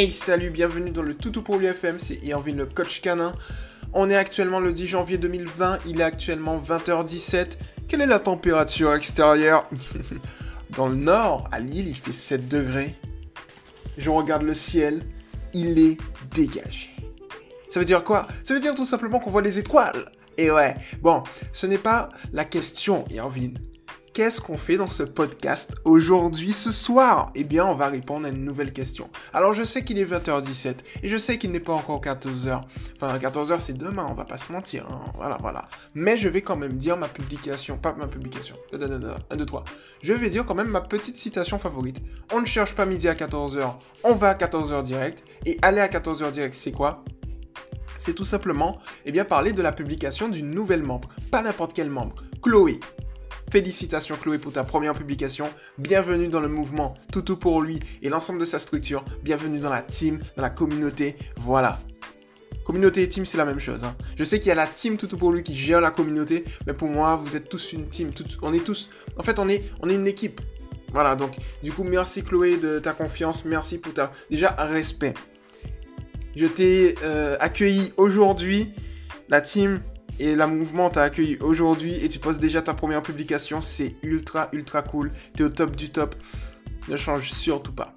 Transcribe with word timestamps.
Hey 0.00 0.10
salut, 0.10 0.48
bienvenue 0.48 0.92
dans 0.92 1.02
le 1.02 1.12
Toutou 1.12 1.42
pour 1.42 1.58
l'UFM, 1.58 1.98
c'est 1.98 2.24
Irvin 2.24 2.54
le 2.54 2.64
coach 2.64 3.02
canin. 3.02 3.34
On 3.92 4.08
est 4.08 4.16
actuellement 4.16 4.58
le 4.58 4.72
10 4.72 4.86
janvier 4.86 5.18
2020, 5.18 5.80
il 5.86 6.00
est 6.00 6.04
actuellement 6.04 6.58
20h17. 6.58 7.58
Quelle 7.86 8.00
est 8.00 8.06
la 8.06 8.18
température 8.18 8.94
extérieure? 8.94 9.68
Dans 10.70 10.86
le 10.86 10.96
nord, 10.96 11.50
à 11.52 11.60
Lille, 11.60 11.86
il 11.86 11.98
fait 11.98 12.12
7 12.12 12.48
degrés. 12.48 12.94
Je 13.98 14.08
regarde 14.08 14.40
le 14.40 14.54
ciel, 14.54 15.04
il 15.52 15.78
est 15.78 15.98
dégagé. 16.34 16.88
Ça 17.68 17.78
veut 17.78 17.84
dire 17.84 18.02
quoi? 18.02 18.26
Ça 18.42 18.54
veut 18.54 18.60
dire 18.60 18.74
tout 18.74 18.86
simplement 18.86 19.20
qu'on 19.20 19.28
voit 19.28 19.42
les 19.42 19.58
étoiles. 19.58 20.10
Et 20.38 20.50
ouais, 20.50 20.76
bon, 21.02 21.24
ce 21.52 21.66
n'est 21.66 21.76
pas 21.76 22.08
la 22.32 22.46
question, 22.46 23.04
Irvin 23.10 23.50
qu'est-ce 24.12 24.40
qu'on 24.40 24.56
fait 24.56 24.76
dans 24.76 24.90
ce 24.90 25.02
podcast 25.02 25.72
aujourd'hui, 25.84 26.52
ce 26.52 26.70
soir? 26.70 27.30
Eh 27.34 27.44
bien, 27.44 27.64
on 27.64 27.74
va 27.74 27.88
répondre 27.88 28.26
à 28.26 28.30
une 28.30 28.44
nouvelle 28.44 28.72
question. 28.72 29.08
Alors, 29.32 29.52
je 29.52 29.64
sais 29.64 29.84
qu'il 29.84 29.98
est 29.98 30.04
20h17 30.04 30.74
et 31.02 31.08
je 31.08 31.16
sais 31.16 31.38
qu'il 31.38 31.50
n'est 31.50 31.60
pas 31.60 31.72
encore 31.72 32.00
14h. 32.00 32.62
Enfin, 32.96 33.16
14h, 33.18 33.60
c'est 33.60 33.76
demain, 33.76 34.06
on 34.10 34.14
va 34.14 34.24
pas 34.24 34.38
se 34.38 34.52
mentir. 34.52 34.86
Hein. 34.90 35.12
Voilà, 35.16 35.38
voilà. 35.40 35.68
Mais 35.94 36.16
je 36.16 36.28
vais 36.28 36.42
quand 36.42 36.56
même 36.56 36.74
dire 36.74 36.96
ma 36.96 37.08
publication, 37.08 37.76
pas 37.76 37.94
ma 37.94 38.06
publication. 38.06 38.56
1, 38.72 38.78
2, 39.36 39.46
3. 39.46 39.64
Je 40.02 40.12
vais 40.12 40.30
dire 40.30 40.44
quand 40.44 40.54
même 40.54 40.68
ma 40.68 40.80
petite 40.80 41.16
citation 41.16 41.58
favorite. 41.58 42.00
On 42.32 42.40
ne 42.40 42.46
cherche 42.46 42.74
pas 42.74 42.86
midi 42.86 43.08
à 43.08 43.14
14h, 43.14 43.74
on 44.04 44.14
va 44.14 44.30
à 44.30 44.34
14h 44.34 44.82
direct. 44.82 45.22
Et 45.46 45.58
aller 45.62 45.80
à 45.80 45.88
14h 45.88 46.30
direct, 46.30 46.54
c'est 46.54 46.72
quoi? 46.72 47.04
C'est 47.98 48.14
tout 48.14 48.24
simplement 48.24 48.78
eh 49.04 49.12
bien, 49.12 49.26
parler 49.26 49.52
de 49.52 49.60
la 49.60 49.72
publication 49.72 50.28
d'une 50.28 50.50
nouvelle 50.50 50.82
membre. 50.82 51.08
Pas 51.30 51.42
n'importe 51.42 51.74
quel 51.74 51.90
membre. 51.90 52.16
Chloé. 52.40 52.80
Félicitations 53.50 54.16
Chloé 54.16 54.38
pour 54.38 54.52
ta 54.52 54.62
première 54.62 54.94
publication. 54.94 55.50
Bienvenue 55.76 56.28
dans 56.28 56.38
le 56.38 56.46
mouvement 56.46 56.94
Toutou 57.12 57.36
pour 57.36 57.62
lui 57.62 57.80
et 58.00 58.08
l'ensemble 58.08 58.38
de 58.38 58.44
sa 58.44 58.60
structure. 58.60 59.04
Bienvenue 59.24 59.58
dans 59.58 59.70
la 59.70 59.82
team, 59.82 60.20
dans 60.36 60.42
la 60.42 60.50
communauté. 60.50 61.16
Voilà. 61.34 61.80
Communauté 62.64 63.02
et 63.02 63.08
team, 63.08 63.26
c'est 63.26 63.38
la 63.38 63.44
même 63.44 63.58
chose. 63.58 63.82
Hein. 63.82 63.96
Je 64.16 64.22
sais 64.22 64.38
qu'il 64.38 64.50
y 64.50 64.52
a 64.52 64.54
la 64.54 64.68
team 64.68 64.96
Toutou 64.96 65.16
pour 65.16 65.32
lui 65.32 65.42
qui 65.42 65.56
gère 65.56 65.80
la 65.80 65.90
communauté, 65.90 66.44
mais 66.64 66.74
pour 66.74 66.88
moi, 66.88 67.16
vous 67.16 67.34
êtes 67.34 67.48
tous 67.48 67.72
une 67.72 67.88
team. 67.88 68.12
on 68.42 68.52
est 68.52 68.64
tous. 68.64 68.88
En 69.16 69.24
fait, 69.24 69.40
on 69.40 69.48
est, 69.48 69.64
on 69.80 69.88
est 69.88 69.96
une 69.96 70.06
équipe. 70.06 70.40
Voilà, 70.92 71.16
donc 71.16 71.32
du 71.60 71.72
coup, 71.72 71.82
merci 71.82 72.22
Chloé 72.22 72.56
de 72.56 72.78
ta 72.78 72.92
confiance. 72.92 73.44
Merci 73.44 73.78
pour 73.78 73.92
ta. 73.92 74.12
Déjà, 74.30 74.50
respect. 74.50 75.14
Je 76.36 76.46
t'ai 76.46 76.94
euh, 77.02 77.36
accueilli 77.40 77.92
aujourd'hui. 77.96 78.70
La 79.28 79.40
team 79.40 79.80
et 80.20 80.36
la 80.36 80.46
mouvement 80.46 80.90
t'a 80.90 81.02
accueilli 81.02 81.38
aujourd'hui 81.40 81.94
et 81.94 82.08
tu 82.08 82.18
postes 82.18 82.40
déjà 82.40 82.60
ta 82.60 82.74
première 82.74 83.02
publication. 83.02 83.62
C'est 83.62 83.94
ultra, 84.02 84.50
ultra 84.52 84.82
cool. 84.82 85.10
T'es 85.34 85.44
au 85.44 85.48
top 85.48 85.74
du 85.74 85.88
top. 85.88 86.14
Ne 86.88 86.96
change 86.96 87.30
surtout 87.30 87.72
pas. 87.72 87.96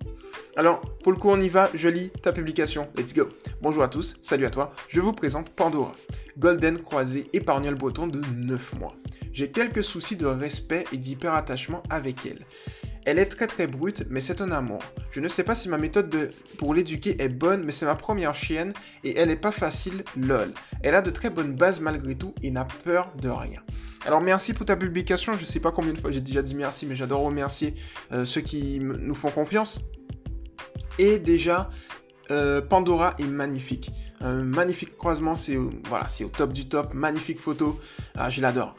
Alors, 0.56 0.80
pour 1.04 1.12
le 1.12 1.18
coup, 1.18 1.30
on 1.30 1.40
y 1.40 1.50
va. 1.50 1.70
Je 1.74 1.90
lis 1.90 2.12
ta 2.22 2.32
publication. 2.32 2.88
Let's 2.96 3.14
go. 3.14 3.28
Bonjour 3.62 3.84
à 3.84 3.90
tous. 3.90 4.16
Salut 4.22 4.46
à 4.46 4.50
toi. 4.50 4.74
Je 4.88 5.02
vous 5.02 5.12
présente 5.12 5.50
Pandora. 5.50 5.94
Golden 6.38 6.78
croisé 6.78 7.30
épargnole 7.34 7.76
breton 7.76 8.08
de 8.08 8.22
9 8.38 8.80
mois. 8.80 8.96
J'ai 9.34 9.52
quelques 9.52 9.84
soucis 9.84 10.16
de 10.16 10.26
respect 10.26 10.86
et 10.94 10.98
d'hyper-attachement 10.98 11.84
avec 11.90 12.26
elle. 12.26 12.46
Elle 13.06 13.20
est 13.20 13.26
très 13.26 13.48
très 13.48 13.68
brute, 13.68 14.06
mais 14.10 14.22
c'est 14.22 14.42
un 14.42 14.52
amour. 14.52 14.80
Je 15.12 15.20
ne 15.20 15.28
sais 15.28 15.44
pas 15.44 15.56
si 15.56 15.68
ma 15.68 15.78
méthode 15.78 16.32
pour 16.58 16.74
l'éduquer 16.74 17.22
est 17.22 17.30
bonne, 17.30 17.64
mais 17.64 17.72
c'est 17.72 17.86
ma 17.86 17.96
première 17.96 18.34
chienne 18.34 18.74
et 19.04 19.18
elle 19.18 19.28
n'est 19.28 19.36
pas 19.36 19.52
facile, 19.52 20.04
lol. 20.16 20.54
Elle 20.82 20.96
a 20.96 21.02
de 21.02 21.10
très 21.10 21.30
bonnes 21.30 21.54
bases 21.54 21.82
malgré 21.82 22.16
tout 22.16 22.34
et 22.42 22.52
n'a 22.52 22.66
peur 22.66 23.12
de 23.22 23.30
rien. 23.30 23.62
Alors 24.06 24.22
merci 24.22 24.54
pour 24.54 24.66
ta 24.66 24.76
publication, 24.76 25.34
je 25.36 25.42
ne 25.42 25.46
sais 25.46 25.60
pas 25.60 25.72
combien 25.72 25.94
de 25.94 26.00
fois 26.00 26.12
j'ai 26.12 26.22
déjà 26.22 26.42
dit 26.42 26.56
merci, 26.56 26.86
mais 26.86 26.96
j'adore 26.96 27.22
remercier 27.22 27.74
euh, 28.12 28.26
ceux 28.26 28.42
qui 28.42 28.80
nous 28.80 29.16
font 29.16 29.32
confiance. 29.32 29.82
Et 31.00 31.20
déjà, 31.20 31.70
euh, 32.32 32.62
Pandora 32.62 33.16
est 33.20 33.28
magnifique. 33.28 33.92
Un 34.22 34.44
magnifique 34.44 34.96
croisement, 34.98 35.36
c'est 35.36 35.56
au 35.58 35.72
top 36.36 36.54
du 36.54 36.68
top. 36.68 36.94
Magnifique 36.94 37.40
photo, 37.40 37.80
ah, 38.16 38.30
je 38.30 38.42
l'adore. 38.42 38.76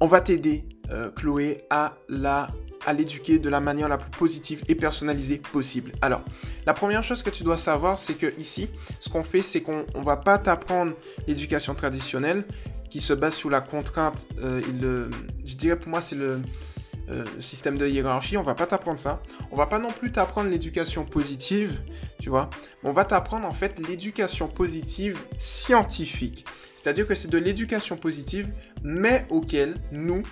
On 0.00 0.06
va 0.06 0.20
t'aider, 0.20 0.64
euh, 0.90 1.10
Chloé, 1.10 1.64
à 1.70 1.96
la 2.08 2.50
à 2.86 2.92
l'éduquer 2.92 3.38
de 3.38 3.48
la 3.48 3.60
manière 3.60 3.88
la 3.88 3.98
plus 3.98 4.10
positive 4.10 4.62
et 4.68 4.74
personnalisée 4.74 5.38
possible. 5.38 5.92
Alors, 6.02 6.22
la 6.66 6.74
première 6.74 7.02
chose 7.02 7.22
que 7.22 7.30
tu 7.30 7.42
dois 7.42 7.58
savoir, 7.58 7.98
c'est 7.98 8.14
que 8.14 8.32
ici, 8.38 8.68
ce 9.00 9.08
qu'on 9.08 9.24
fait, 9.24 9.42
c'est 9.42 9.62
qu'on 9.62 9.84
ne 9.94 10.04
va 10.04 10.16
pas 10.16 10.38
t'apprendre 10.38 10.92
l'éducation 11.26 11.74
traditionnelle 11.74 12.44
qui 12.90 13.00
se 13.00 13.12
base 13.12 13.34
sur 13.34 13.50
la 13.50 13.60
contrainte. 13.60 14.26
Euh, 14.40 15.08
je 15.44 15.54
dirais 15.54 15.76
pour 15.76 15.88
moi, 15.88 16.02
c'est 16.02 16.16
le, 16.16 16.40
euh, 17.08 17.24
système 17.40 17.76
de 17.76 17.86
hiérarchie. 17.86 18.36
On 18.36 18.44
va 18.44 18.54
pas 18.54 18.66
t'apprendre 18.66 18.98
ça. 18.98 19.20
On 19.50 19.56
va 19.56 19.66
pas 19.66 19.80
non 19.80 19.90
plus 19.90 20.12
t'apprendre 20.12 20.48
l'éducation 20.48 21.04
positive, 21.04 21.82
tu 22.20 22.30
vois. 22.30 22.48
On 22.84 22.92
va 22.92 23.04
t'apprendre 23.04 23.46
en 23.46 23.52
fait 23.52 23.80
l'éducation 23.86 24.46
positive 24.46 25.18
scientifique. 25.36 26.46
C'est-à-dire 26.74 27.06
que 27.06 27.16
c'est 27.16 27.28
de 27.28 27.38
l'éducation 27.38 27.96
positive, 27.96 28.52
mais 28.84 29.26
auquel 29.30 29.74
nous, 29.90 30.22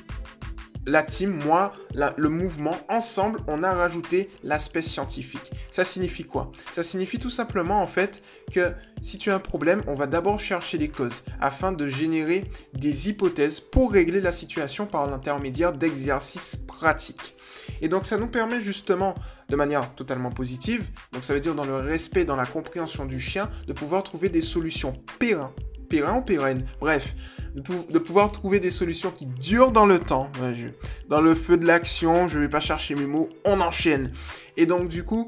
la 0.86 1.02
team, 1.02 1.30
moi, 1.44 1.72
le 1.94 2.28
mouvement, 2.28 2.76
ensemble, 2.88 3.41
on 3.46 3.62
a 3.62 3.72
rajouté 3.72 4.30
l'aspect 4.42 4.82
scientifique. 4.82 5.52
Ça 5.70 5.84
signifie 5.84 6.24
quoi? 6.24 6.50
Ça 6.72 6.82
signifie 6.82 7.18
tout 7.18 7.30
simplement 7.30 7.82
en 7.82 7.86
fait 7.86 8.22
que 8.50 8.72
si 9.00 9.19
tu 9.19 9.30
as 9.30 9.34
un 9.34 9.40
problème, 9.40 9.82
on 9.86 9.94
va 9.94 10.06
d'abord 10.06 10.40
chercher 10.40 10.78
les 10.78 10.88
causes 10.88 11.22
afin 11.40 11.72
de 11.72 11.86
générer 11.86 12.44
des 12.74 13.08
hypothèses 13.08 13.60
pour 13.60 13.92
régler 13.92 14.20
la 14.20 14.32
situation 14.32 14.86
par 14.86 15.06
l'intermédiaire 15.06 15.72
d'exercices 15.72 16.56
pratiques. 16.56 17.36
Et 17.82 17.88
donc 17.88 18.06
ça 18.06 18.16
nous 18.16 18.26
permet 18.26 18.60
justement 18.60 19.14
de 19.48 19.56
manière 19.56 19.94
totalement 19.94 20.30
positive, 20.30 20.90
donc 21.12 21.24
ça 21.24 21.34
veut 21.34 21.40
dire 21.40 21.54
dans 21.54 21.64
le 21.64 21.76
respect, 21.76 22.24
dans 22.24 22.36
la 22.36 22.46
compréhension 22.46 23.04
du 23.04 23.20
chien, 23.20 23.50
de 23.66 23.72
pouvoir 23.72 24.02
trouver 24.02 24.28
des 24.28 24.40
solutions 24.40 24.94
pérennes 25.19 25.48
périn 25.90 26.18
ou 26.18 26.22
pérenne, 26.22 26.64
bref, 26.80 27.14
de, 27.54 27.98
pouvoir 27.98 28.32
trouver 28.32 28.60
des 28.60 28.70
solutions 28.70 29.10
qui 29.10 29.26
durent 29.26 29.72
dans 29.72 29.84
le 29.84 29.98
temps. 29.98 30.30
dans 31.08 31.20
le 31.20 31.34
feu 31.34 31.58
de 31.58 31.66
l'action, 31.66 32.28
je 32.28 32.38
ne 32.38 32.44
vais 32.44 32.48
pas 32.48 32.60
chercher 32.60 32.94
mes 32.94 33.06
mots, 33.06 33.28
on 33.44 33.60
enchaîne. 33.60 34.12
Et 34.56 34.64
donc 34.64 34.88
du 34.88 35.04
coup, 35.04 35.26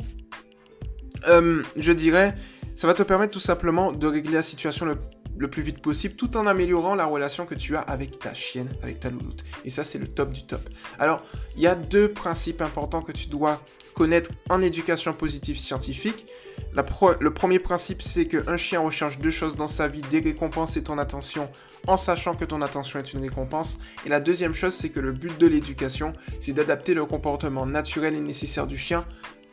euh, 1.29 1.63
je 1.77 1.93
dirais, 1.93 2.35
ça 2.75 2.87
va 2.87 2.95
te 2.95 3.03
permettre 3.03 3.33
tout 3.33 3.41
simplement 3.41 3.93
de 3.93 4.07
régler 4.07 4.35
la 4.35 4.43
situation 4.43 4.87
le, 4.87 4.97
le, 5.37 5.51
plus 5.51 5.63
vite 5.63 5.83
possible 5.83 6.15
tout 6.15 6.37
en 6.37 6.47
améliorant 6.47 6.95
la 6.95 7.07
relation 7.07 7.45
que 7.45 7.55
tu 7.55 7.77
as 7.77 7.81
avec 7.81 8.19
ta 8.19 8.33
chienne, 8.33 8.69
avec 8.83 9.01
ta 9.01 9.11
louloute. 9.11 9.45
Et 9.65 9.71
ça, 9.71 9.85
c'est 9.85 9.99
le 9.99 10.07
top 10.07 10.33
du 10.33 10.47
top. 10.47 10.63
Alors, 10.99 11.25
il 11.57 11.63
y 11.63 11.67
a 11.67 11.75
deux 11.75 12.09
principes 12.09 12.63
importants 12.63 13.03
que 13.03 13.13
tu 13.13 13.29
dois 13.29 13.61
connaître 14.03 14.33
en 14.51 14.61
éducation 14.63 15.13
positive 15.13 15.57
scientifique. 15.57 16.27
le 16.75 17.31
premier 17.33 17.61
principe, 17.61 18.03
c'est 18.03 18.27
qu'un 18.27 18.57
chien 18.57 18.81
recherche 18.81 19.21
deux 19.21 19.31
choses 19.31 19.55
dans 19.55 19.69
sa 19.69 19.87
vie, 19.87 20.01
des 20.11 20.19
récompenses 20.19 20.77
et 20.77 20.83
ton 20.83 20.99
attention, 20.99 21.49
en 21.87 21.97
sachant 21.97 22.35
que 22.35 22.45
ton 22.45 22.63
attention 22.63 22.99
est 22.99 23.13
une 23.13 23.21
récompense. 23.21 23.79
Et 24.05 24.09
la 24.09 24.19
deuxième 24.19 24.55
chose, 24.55 24.75
c'est 24.75 24.89
que 24.89 24.99
le 24.99 25.13
but 25.13 25.39
de 25.39 25.47
l'éducation, 25.47 26.15
c'est 26.41 26.53
d'adapter 26.53 26.95
le 26.95 27.07
comportement 27.07 27.65
naturel 27.65 28.17
et 28.17 28.21
nécessaire 28.21 28.67
du 28.67 28.77
chien 28.77 29.07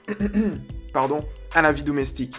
pardon, 0.93 1.23
à 1.53 1.61
la 1.61 1.71
vie 1.71 1.83
domestique. 1.83 2.35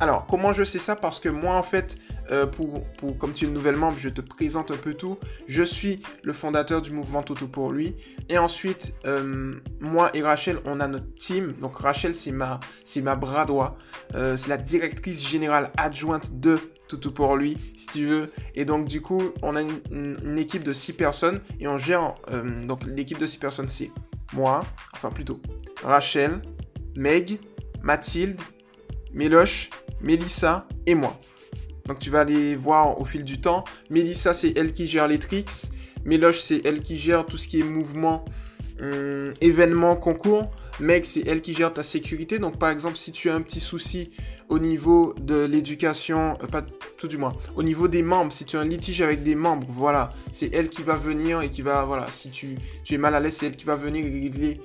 Alors, 0.00 0.26
comment 0.26 0.52
je 0.52 0.64
sais 0.64 0.78
ça? 0.78 0.96
Parce 0.96 1.20
que 1.20 1.28
moi, 1.28 1.54
en 1.54 1.62
fait, 1.62 1.96
euh, 2.30 2.46
pour, 2.46 2.82
comme 3.18 3.32
tu 3.32 3.44
es 3.44 3.48
une 3.48 3.54
nouvelle 3.54 3.76
membre, 3.76 3.98
je 3.98 4.08
te 4.08 4.20
présente 4.20 4.70
un 4.70 4.76
peu 4.76 4.94
tout. 4.94 5.18
Je 5.46 5.62
suis 5.62 6.00
le 6.22 6.32
fondateur 6.32 6.82
du 6.82 6.90
mouvement 6.92 7.22
Toto 7.22 7.46
pour 7.46 7.72
lui. 7.72 7.94
Et 8.28 8.38
ensuite, 8.38 8.94
euh, 9.06 9.54
moi 9.80 10.10
et 10.14 10.22
Rachel, 10.22 10.58
on 10.64 10.80
a 10.80 10.88
notre 10.88 11.14
team. 11.14 11.54
Donc, 11.60 11.78
Rachel, 11.78 12.14
c'est 12.14 12.32
ma, 12.32 12.60
c'est 12.84 13.02
bras 13.02 13.44
droit. 13.44 13.76
Euh, 14.14 14.36
c'est 14.36 14.48
la 14.48 14.56
directrice 14.56 15.26
générale 15.26 15.70
adjointe 15.76 16.40
de 16.40 16.58
Toto 16.88 17.10
pour 17.10 17.36
lui, 17.36 17.56
si 17.76 17.86
tu 17.88 18.06
veux. 18.06 18.32
Et 18.54 18.64
donc, 18.64 18.86
du 18.86 19.00
coup, 19.00 19.22
on 19.42 19.56
a 19.56 19.62
une, 19.62 20.38
équipe 20.38 20.62
de 20.62 20.72
six 20.72 20.92
personnes 20.92 21.40
et 21.60 21.68
on 21.68 21.76
gère. 21.76 22.14
donc, 22.64 22.86
l'équipe 22.86 23.18
de 23.18 23.26
six 23.26 23.38
personnes, 23.38 23.68
c'est 23.68 23.90
moi, 24.32 24.64
enfin 24.94 25.10
plutôt 25.10 25.40
Rachel, 25.84 26.40
Meg, 26.96 27.38
Mathilde, 27.82 28.40
Méloche, 29.12 29.70
Mélissa 30.02 30.66
et 30.86 30.94
moi. 30.94 31.18
Donc 31.86 31.98
tu 31.98 32.10
vas 32.10 32.20
aller 32.20 32.54
voir 32.56 33.00
au 33.00 33.04
fil 33.04 33.24
du 33.24 33.40
temps. 33.40 33.64
Mélissa, 33.90 34.34
c'est 34.34 34.56
elle 34.56 34.72
qui 34.72 34.86
gère 34.86 35.08
les 35.08 35.18
tricks. 35.18 35.70
Méloche, 36.04 36.40
c'est 36.40 36.64
elle 36.64 36.80
qui 36.80 36.96
gère 36.96 37.26
tout 37.26 37.36
ce 37.36 37.46
qui 37.46 37.60
est 37.60 37.64
mouvement, 37.64 38.24
hum, 38.80 39.32
événement, 39.40 39.96
concours. 39.96 40.50
Meg, 40.80 41.04
c'est 41.04 41.26
elle 41.26 41.40
qui 41.40 41.52
gère 41.54 41.72
ta 41.72 41.82
sécurité. 41.82 42.38
Donc 42.38 42.58
par 42.58 42.70
exemple, 42.70 42.96
si 42.96 43.12
tu 43.12 43.30
as 43.30 43.34
un 43.34 43.40
petit 43.40 43.60
souci 43.60 44.10
au 44.48 44.58
niveau 44.58 45.14
de 45.20 45.44
l'éducation, 45.44 46.36
euh, 46.42 46.46
pas 46.46 46.62
tout 46.98 47.08
du 47.08 47.18
moins, 47.18 47.34
au 47.56 47.62
niveau 47.62 47.88
des 47.88 48.02
membres, 48.02 48.32
si 48.32 48.44
tu 48.44 48.56
as 48.56 48.60
un 48.60 48.64
litige 48.64 49.00
avec 49.00 49.22
des 49.22 49.34
membres, 49.34 49.66
voilà, 49.70 50.10
c'est 50.32 50.52
elle 50.54 50.68
qui 50.68 50.82
va 50.82 50.96
venir 50.96 51.42
et 51.42 51.50
qui 51.50 51.62
va, 51.62 51.84
voilà, 51.84 52.10
si 52.10 52.30
tu, 52.30 52.56
es 52.90 52.98
mal 52.98 53.14
à 53.14 53.20
l'aise, 53.20 53.36
c'est 53.36 53.46
elle 53.46 53.56
qui 53.56 53.64
va 53.64 53.76
venir 53.76 54.04
régler, 54.04 54.60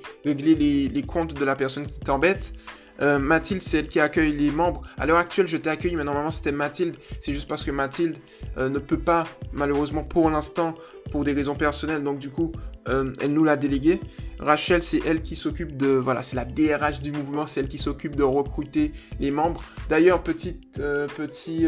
les 0.54 1.02
comptes 1.02 1.34
de 1.34 1.44
la 1.44 1.56
personne 1.56 1.86
qui 1.86 2.00
t'embête. 2.00 2.52
Euh, 3.00 3.18
Mathilde, 3.18 3.62
c'est 3.62 3.78
elle 3.78 3.88
qui 3.88 4.00
accueille 4.00 4.32
les 4.32 4.50
membres. 4.50 4.82
À 4.96 5.06
l'heure 5.06 5.18
actuelle, 5.18 5.46
je 5.46 5.56
t'ai 5.56 5.70
accueilli, 5.70 5.96
mais 5.96 6.04
normalement 6.04 6.30
c'était 6.30 6.52
Mathilde. 6.52 6.96
C'est 7.20 7.32
juste 7.32 7.48
parce 7.48 7.64
que 7.64 7.70
Mathilde 7.70 8.16
euh, 8.56 8.68
ne 8.68 8.78
peut 8.78 8.98
pas, 8.98 9.26
malheureusement 9.52 10.04
pour 10.04 10.30
l'instant, 10.30 10.74
pour 11.10 11.24
des 11.24 11.32
raisons 11.32 11.54
personnelles. 11.54 12.02
Donc 12.02 12.18
du 12.18 12.30
coup, 12.30 12.52
euh, 12.88 13.12
elle 13.20 13.32
nous 13.32 13.44
l'a 13.44 13.56
délégué. 13.56 14.00
Rachel, 14.38 14.82
c'est 14.82 15.00
elle 15.06 15.22
qui 15.22 15.36
s'occupe 15.36 15.76
de, 15.76 15.88
voilà, 15.88 16.22
c'est 16.22 16.36
la 16.36 16.44
DRH 16.44 17.00
du 17.00 17.12
mouvement, 17.12 17.46
c'est 17.46 17.60
elle 17.60 17.68
qui 17.68 17.78
s'occupe 17.78 18.16
de 18.16 18.22
recruter 18.22 18.92
les 19.20 19.30
membres. 19.30 19.62
D'ailleurs, 19.88 20.22
petite, 20.22 20.80
petit, 21.16 21.66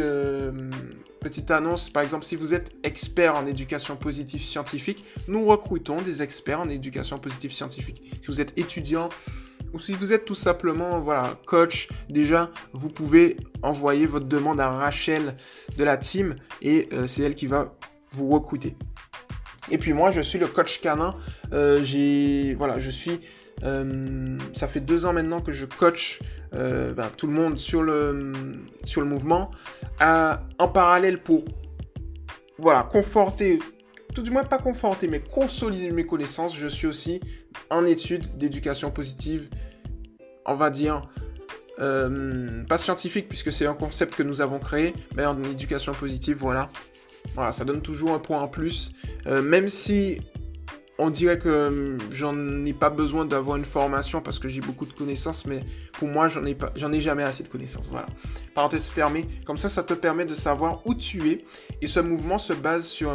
petite 1.21 1.51
annonce, 1.51 1.91
par 1.91 2.05
exemple, 2.05 2.25
si 2.25 2.37
vous 2.37 2.55
êtes 2.55 2.71
expert 2.85 3.35
en 3.35 3.45
éducation 3.47 3.97
positive 3.97 4.41
scientifique, 4.41 5.05
nous 5.27 5.45
recrutons 5.47 6.01
des 6.01 6.23
experts 6.23 6.61
en 6.61 6.69
éducation 6.69 7.19
positive 7.19 7.51
scientifique. 7.51 8.03
Si 8.21 8.29
vous 8.29 8.41
êtes 8.41 8.57
étudiant, 8.57 9.09
ou 9.73 9.79
si 9.79 9.95
vous 9.95 10.13
êtes 10.13 10.25
tout 10.25 10.35
simplement 10.35 11.01
voilà, 11.01 11.39
coach, 11.47 11.89
déjà, 12.09 12.51
vous 12.73 12.89
pouvez 12.89 13.37
envoyer 13.63 14.07
votre 14.07 14.27
demande 14.27 14.61
à 14.61 14.71
Rachel 14.71 15.37
de 15.77 15.85
la 15.85 15.97
team 15.97 16.35
et 16.63 16.89
c'est 17.07 17.23
elle 17.23 17.35
qui 17.35 17.47
va 17.47 17.75
vous 18.13 18.29
recruter. 18.29 18.77
Et 19.71 19.79
puis 19.79 19.93
moi, 19.93 20.11
je 20.11 20.21
suis 20.21 20.39
le 20.39 20.47
coach 20.47 20.81
canin. 20.81 21.15
Euh, 21.53 21.81
j'ai, 21.83 22.55
voilà, 22.55 22.79
je 22.79 22.91
suis. 22.91 23.21
Euh, 23.63 24.39
ça 24.55 24.69
fait 24.69 24.81
deux 24.81 25.05
ans 25.05 25.13
maintenant 25.13 25.43
que 25.43 25.53
je 25.53 25.67
coach 25.67 26.21
euh, 26.55 26.95
ben, 26.95 27.11
tout 27.15 27.27
le 27.27 27.35
monde 27.35 27.59
sur 27.59 27.83
le, 27.83 28.33
sur 28.85 29.03
le 29.03 29.07
mouvement. 29.07 29.51
en 30.01 30.69
parallèle 30.69 31.23
pour 31.23 31.45
voilà, 32.59 32.83
conforter, 32.83 33.59
tout 34.15 34.23
du 34.23 34.31
moins 34.31 34.45
pas 34.45 34.59
conforter, 34.59 35.09
mais 35.09 35.21
consolider 35.21 35.91
mes 35.91 36.07
connaissances, 36.07 36.57
je 36.57 36.67
suis 36.67 36.87
aussi 36.87 37.21
en 37.71 37.87
études 37.87 38.37
d'éducation 38.39 38.91
positive, 38.91 39.49
on 40.47 40.55
va 40.55 40.71
dire, 40.71 41.09
pas 41.79 42.77
scientifique 42.77 43.29
puisque 43.29 43.53
c'est 43.53 43.67
un 43.67 43.75
concept 43.75 44.15
que 44.15 44.23
nous 44.23 44.43
avons 44.43 44.59
créé, 44.59 44.93
mais 45.17 45.25
en 45.25 45.43
éducation 45.45 45.95
positive, 45.95 46.37
voilà. 46.39 46.69
Voilà, 47.35 47.53
ça 47.53 47.65
donne 47.65 47.83
toujours 47.83 48.13
un 48.13 48.19
point 48.19 48.41
en 48.41 48.49
plus. 48.49 48.93
Euh, 49.27 49.43
même 49.43 49.69
si 49.69 50.21
on 51.01 51.09
dirait 51.09 51.39
que 51.39 51.69
hum, 51.69 51.99
j'en 52.11 52.65
ai 52.65 52.75
pas 52.75 52.91
besoin 52.91 53.25
d'avoir 53.25 53.57
une 53.57 53.65
formation 53.65 54.21
parce 54.21 54.39
que 54.39 54.49
j'ai 54.49 54.61
beaucoup 54.61 54.85
de 54.85 54.93
connaissances, 54.93 55.47
mais 55.47 55.65
pour 55.95 56.09
moi, 56.09 56.29
j'en 56.29 56.45
ai, 56.45 56.55
ai 56.55 57.01
jamais 57.01 57.23
assez 57.23 57.43
de 57.43 57.49
connaissances. 57.49 57.91
Voilà. 57.91 58.07
Parenthèse 58.55 58.89
fermée. 58.89 59.27
Comme 59.47 59.57
ça, 59.57 59.69
ça 59.69 59.83
te 59.83 59.95
permet 59.95 60.27
de 60.27 60.35
savoir 60.35 60.87
où 60.87 60.95
tu 60.95 61.31
es. 61.31 61.45
Et 61.81 61.87
ce 61.87 62.01
mouvement 62.01 62.37
se 62.37 62.53
base 62.53 62.87
sur, 62.87 63.11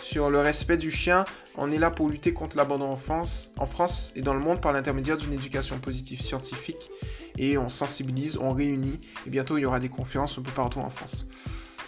sur 0.00 0.30
le 0.30 0.40
respect 0.40 0.78
du 0.78 0.90
chien. 0.90 1.26
On 1.56 1.70
est 1.70 1.78
là 1.78 1.90
pour 1.90 2.08
lutter 2.08 2.32
contre 2.32 2.56
l'abandon 2.56 2.86
en 2.86 2.96
France, 2.96 3.50
en 3.58 3.66
France 3.66 4.12
et 4.16 4.22
dans 4.22 4.32
le 4.32 4.40
monde 4.40 4.62
par 4.62 4.72
l'intermédiaire 4.72 5.18
d'une 5.18 5.34
éducation 5.34 5.78
positive 5.78 6.22
scientifique. 6.22 6.90
Et 7.36 7.58
on 7.58 7.68
sensibilise, 7.68 8.38
on 8.38 8.54
réunit. 8.54 9.00
Et 9.26 9.30
bientôt, 9.30 9.58
il 9.58 9.62
y 9.62 9.66
aura 9.66 9.80
des 9.80 9.90
conférences 9.90 10.38
un 10.38 10.42
peu 10.42 10.52
partout 10.52 10.80
en 10.80 10.88
France. 10.88 11.26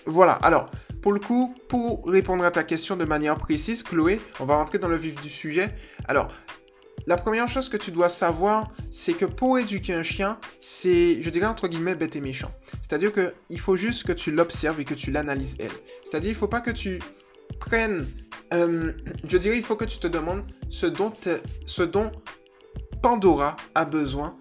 Voilà, 0.07 0.33
alors, 0.43 0.71
pour 1.01 1.13
le 1.13 1.21
coup, 1.21 1.55
pour 1.69 2.07
répondre 2.07 2.45
à 2.45 2.51
ta 2.51 2.63
question 2.63 2.97
de 2.97 3.05
manière 3.05 3.37
précise, 3.39 3.83
Chloé, 3.83 4.21
on 4.41 4.45
va 4.45 4.57
rentrer 4.57 4.79
dans 4.79 4.89
le 4.89 4.97
vif 4.97 5.21
du 5.21 5.29
sujet. 5.29 5.75
Alors, 6.09 6.29
la 7.07 7.17
première 7.17 7.49
chose 7.49 7.69
que 7.69 7.77
tu 7.77 7.91
dois 7.91 8.09
savoir, 8.09 8.73
c'est 8.91 9.15
que 9.15 9.25
pour 9.25 9.59
éduquer 9.59 9.93
un 9.93 10.03
chien, 10.03 10.39
c'est, 10.61 11.21
je 11.21 11.31
dirais 11.31 11.47
entre 11.47 11.69
guillemets, 11.69 11.95
bête 11.95 12.17
et 12.17 12.21
méchant. 12.21 12.51
C'est-à-dire 12.81 13.13
qu'il 13.13 13.61
faut 13.61 13.77
juste 13.77 14.07
que 14.07 14.13
tu 14.13 14.31
l'observes 14.31 14.81
et 14.81 14.85
que 14.85 14.95
tu 14.95 15.11
l'analyses 15.11 15.57
elle. 15.61 15.73
C'est-à-dire, 16.03 16.31
il 16.31 16.35
ne 16.35 16.39
faut 16.39 16.49
pas 16.49 16.61
que 16.61 16.71
tu 16.71 17.01
prennes, 17.61 18.07
euh, 18.53 18.93
je 19.27 19.37
dirais, 19.37 19.57
il 19.57 19.63
faut 19.63 19.77
que 19.77 19.85
tu 19.85 19.99
te 19.99 20.07
demandes 20.07 20.45
ce 20.71 20.87
dont, 20.87 21.13
ce 21.67 21.83
dont 21.83 22.11
Pandora 23.03 23.57
a 23.75 23.85
besoin 23.85 24.37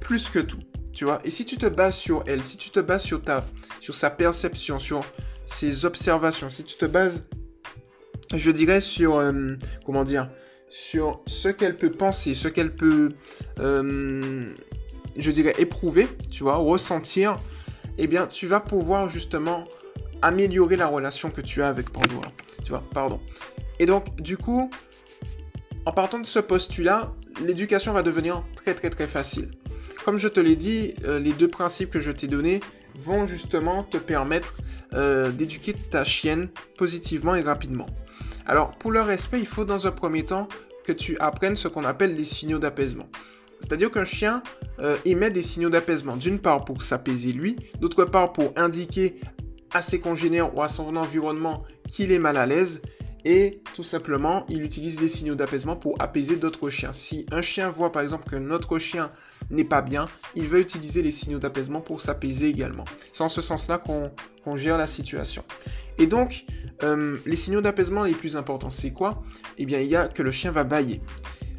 plus 0.00 0.28
que 0.28 0.38
tout. 0.38 0.60
Et 1.24 1.30
si 1.30 1.44
tu 1.44 1.56
te 1.56 1.66
bases 1.66 1.96
sur 1.96 2.24
elle, 2.26 2.44
si 2.44 2.56
tu 2.56 2.70
te 2.70 2.80
bases 2.80 3.02
sur, 3.02 3.22
ta, 3.22 3.44
sur 3.80 3.94
sa 3.94 4.10
perception, 4.10 4.78
sur 4.78 5.04
ses 5.44 5.84
observations, 5.84 6.50
si 6.50 6.64
tu 6.64 6.76
te 6.76 6.84
bases, 6.84 7.26
je 8.34 8.50
dirais, 8.50 8.80
sur, 8.80 9.16
euh, 9.16 9.56
comment 9.84 10.04
dire, 10.04 10.30
sur 10.68 11.22
ce 11.26 11.48
qu'elle 11.48 11.76
peut 11.76 11.90
penser, 11.90 12.34
ce 12.34 12.48
qu'elle 12.48 12.74
peut, 12.74 13.12
euh, 13.58 14.52
je 15.16 15.30
dirais, 15.30 15.54
éprouver, 15.58 16.08
tu 16.30 16.42
vois, 16.42 16.56
ressentir, 16.56 17.38
eh 17.98 18.06
bien, 18.06 18.26
tu 18.26 18.46
vas 18.46 18.60
pouvoir 18.60 19.08
justement 19.08 19.64
améliorer 20.22 20.76
la 20.76 20.86
relation 20.86 21.30
que 21.30 21.40
tu 21.40 21.62
as 21.62 21.68
avec 21.68 21.90
Pandora. 21.90 22.30
Tu 22.62 22.70
vois, 22.70 22.84
pardon. 22.92 23.20
Et 23.78 23.86
donc, 23.86 24.20
du 24.20 24.36
coup, 24.36 24.70
en 25.86 25.92
partant 25.92 26.18
de 26.18 26.26
ce 26.26 26.38
postulat, 26.38 27.12
l'éducation 27.42 27.92
va 27.92 28.02
devenir 28.02 28.44
très, 28.54 28.74
très, 28.74 28.90
très 28.90 29.06
facile. 29.06 29.50
Comme 30.04 30.18
je 30.18 30.28
te 30.28 30.40
l'ai 30.40 30.56
dit, 30.56 30.94
euh, 31.04 31.18
les 31.18 31.32
deux 31.32 31.48
principes 31.48 31.90
que 31.90 32.00
je 32.00 32.10
t'ai 32.10 32.26
donnés 32.26 32.60
vont 32.98 33.26
justement 33.26 33.84
te 33.84 33.98
permettre 33.98 34.54
euh, 34.94 35.30
d'éduquer 35.30 35.74
ta 35.74 36.04
chienne 36.04 36.48
positivement 36.78 37.34
et 37.34 37.42
rapidement. 37.42 37.86
Alors, 38.46 38.70
pour 38.78 38.90
le 38.90 39.02
respect, 39.02 39.40
il 39.40 39.46
faut 39.46 39.64
dans 39.64 39.86
un 39.86 39.92
premier 39.92 40.24
temps 40.24 40.48
que 40.84 40.92
tu 40.92 41.18
apprennes 41.18 41.56
ce 41.56 41.68
qu'on 41.68 41.84
appelle 41.84 42.16
les 42.16 42.24
signaux 42.24 42.58
d'apaisement. 42.58 43.08
C'est-à-dire 43.60 43.90
qu'un 43.90 44.06
chien 44.06 44.42
euh, 44.78 44.96
émet 45.04 45.30
des 45.30 45.42
signaux 45.42 45.68
d'apaisement, 45.68 46.16
d'une 46.16 46.38
part 46.38 46.64
pour 46.64 46.82
s'apaiser 46.82 47.32
lui, 47.32 47.56
d'autre 47.78 48.06
part 48.06 48.32
pour 48.32 48.52
indiquer 48.56 49.20
à 49.72 49.82
ses 49.82 50.00
congénères 50.00 50.56
ou 50.56 50.62
à 50.62 50.68
son 50.68 50.96
environnement 50.96 51.62
qu'il 51.88 52.10
est 52.10 52.18
mal 52.18 52.38
à 52.38 52.46
l'aise, 52.46 52.80
et 53.24 53.62
tout 53.74 53.82
simplement, 53.82 54.46
il 54.48 54.62
utilise 54.62 54.98
des 54.98 55.08
signaux 55.08 55.34
d'apaisement 55.34 55.76
pour 55.76 55.96
apaiser 56.00 56.36
d'autres 56.36 56.70
chiens. 56.70 56.92
Si 56.92 57.26
un 57.30 57.42
chien 57.42 57.70
voit 57.70 57.92
par 57.92 58.02
exemple 58.02 58.30
qu'un 58.30 58.50
autre 58.50 58.78
chien 58.78 59.10
n'est 59.50 59.64
pas 59.64 59.82
bien, 59.82 60.08
il 60.34 60.46
va 60.46 60.58
utiliser 60.58 61.02
les 61.02 61.10
signaux 61.10 61.38
d'apaisement 61.38 61.80
pour 61.80 62.00
s'apaiser 62.00 62.48
également. 62.48 62.84
C'est 63.12 63.22
en 63.22 63.28
ce 63.28 63.40
sens-là 63.40 63.78
qu'on 63.78 64.56
gère 64.56 64.78
la 64.78 64.86
situation. 64.86 65.44
Et 65.98 66.06
donc, 66.06 66.44
euh, 66.82 67.18
les 67.26 67.36
signaux 67.36 67.60
d'apaisement 67.60 68.04
les 68.04 68.14
plus 68.14 68.36
importants, 68.36 68.70
c'est 68.70 68.92
quoi? 68.92 69.22
Eh 69.58 69.66
bien, 69.66 69.80
il 69.80 69.88
y 69.88 69.96
a 69.96 70.08
que 70.08 70.22
le 70.22 70.30
chien 70.30 70.50
va 70.50 70.64
bailler, 70.64 71.02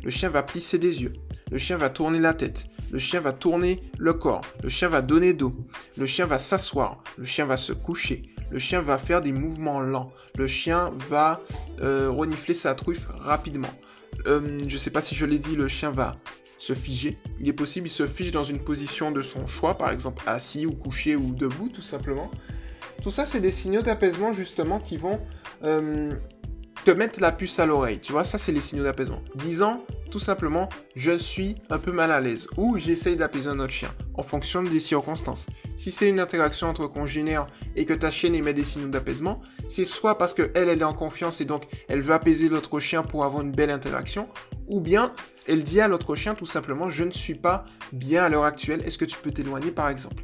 le 0.04 0.10
chien 0.10 0.30
va 0.30 0.42
plisser 0.42 0.80
des 0.80 1.04
yeux, 1.04 1.14
le 1.52 1.58
chien 1.58 1.78
va 1.78 1.90
tourner 1.90 2.20
la 2.20 2.34
tête, 2.34 2.66
le 2.92 2.98
chien 2.98 3.20
va 3.20 3.34
tourner 3.34 3.82
le 4.00 4.14
corps, 4.14 4.42
le 4.64 4.70
chien 4.70 4.88
va 4.88 5.02
donner 5.02 5.34
dos, 5.34 5.54
le 5.98 6.06
chien 6.06 6.26
va 6.26 6.38
s'asseoir, 6.38 7.04
le 7.18 7.24
chien 7.24 7.46
va 7.46 7.58
se 7.58 7.74
coucher, 7.74 8.24
le 8.52 8.60
chien 8.60 8.82
va 8.82 8.98
faire 8.98 9.22
des 9.22 9.32
mouvements 9.32 9.80
lents, 9.80 10.12
le 10.36 10.48
chien 10.48 10.92
va 10.96 11.42
euh, 11.82 12.10
renifler 12.10 12.54
sa 12.54 12.76
truffe 12.76 13.08
rapidement. 13.20 13.74
Euh, 14.28 14.60
je 14.68 14.74
ne 14.74 14.80
sais 14.80 14.92
pas 14.92 15.02
si 15.02 15.16
je 15.16 15.26
l'ai 15.26 15.40
dit, 15.40 15.56
le 15.56 15.68
chien 15.68 15.92
va 15.92 16.18
se 16.58 16.74
figer. 16.74 17.18
Il 17.40 17.50
est 17.50 17.54
possible, 17.54 17.88
il 17.88 17.92
se 17.92 18.06
fige 18.06 18.32
dans 18.32 18.44
une 18.44 18.60
position 18.60 19.12
de 19.12 19.22
son 19.22 19.48
choix, 19.48 19.78
par 19.78 19.90
exemple 19.90 20.22
assis 20.28 20.66
ou 20.66 20.74
couché 20.74 21.16
ou 21.16 21.34
debout, 21.34 21.70
tout 21.70 21.82
simplement. 21.82 22.30
Tout 23.02 23.10
ça, 23.10 23.26
c'est 23.26 23.40
des 23.40 23.50
signaux 23.50 23.82
d'apaisement 23.82 24.32
justement 24.32 24.80
qui 24.80 24.98
vont 24.98 25.20
euh, 25.64 26.14
te 26.86 26.92
mettre 26.92 27.20
la 27.20 27.32
puce 27.32 27.58
à 27.60 27.66
l'oreille. 27.66 28.00
Tu 28.00 28.12
vois, 28.12 28.24
ça, 28.24 28.38
c'est 28.38 28.52
les 28.52 28.62
signaux 28.62 28.84
d'apaisement. 28.84 29.24
Disant 29.34 29.84
tout 30.12 30.20
simplement, 30.20 30.70
je 30.96 31.18
suis 31.18 31.56
un 31.72 31.80
peu 31.80 31.92
mal 31.92 32.12
à 32.12 32.20
l'aise 32.20 32.48
ou 32.58 32.78
j'essaye 32.78 33.16
d'apaiser 33.16 33.50
un 33.50 33.60
autre 33.60 33.74
chien 33.74 33.92
en 34.14 34.22
fonction 34.22 34.62
des 34.62 34.80
circonstances. 34.80 35.48
Si 35.78 35.90
c'est 35.90 36.10
une 36.10 36.20
interaction 36.20 36.68
entre 36.68 36.86
congénères 36.86 37.48
et 37.76 37.86
que 37.86 37.94
ta 37.94 38.12
chienne 38.12 38.36
émet 38.36 38.54
des 38.54 38.64
signaux 38.64 38.90
d'apaisement, 38.90 39.42
c'est 39.68 39.86
soit 39.86 40.18
parce 40.18 40.36
qu'elle, 40.36 40.52
elle 40.54 40.82
est 40.82 40.84
en 40.84 40.94
confiance 40.94 41.42
et 41.42 41.46
donc 41.46 41.64
elle 41.88 42.02
veut 42.02 42.14
apaiser 42.14 42.50
l'autre 42.50 42.80
chien 42.80 43.02
pour 43.02 43.26
avoir 43.26 43.42
une 43.42 43.52
belle 43.52 43.72
interaction, 43.72 44.28
ou 44.68 44.82
bien 44.82 45.14
elle 45.48 45.64
dit 45.64 45.82
à 45.82 45.88
l'autre 45.88 46.14
chien 46.16 46.36
tout 46.36 46.46
simplement, 46.46 46.90
je 46.90 47.04
ne 47.04 47.12
suis 47.12 47.36
pas 47.36 47.66
bien 47.94 48.24
à 48.24 48.30
l'heure 48.30 48.44
actuelle, 48.44 48.84
est-ce 48.86 48.98
que 48.98 49.06
tu 49.06 49.18
peux 49.18 49.32
t'éloigner 49.32 49.72
par 49.72 49.90
exemple? 49.90 50.24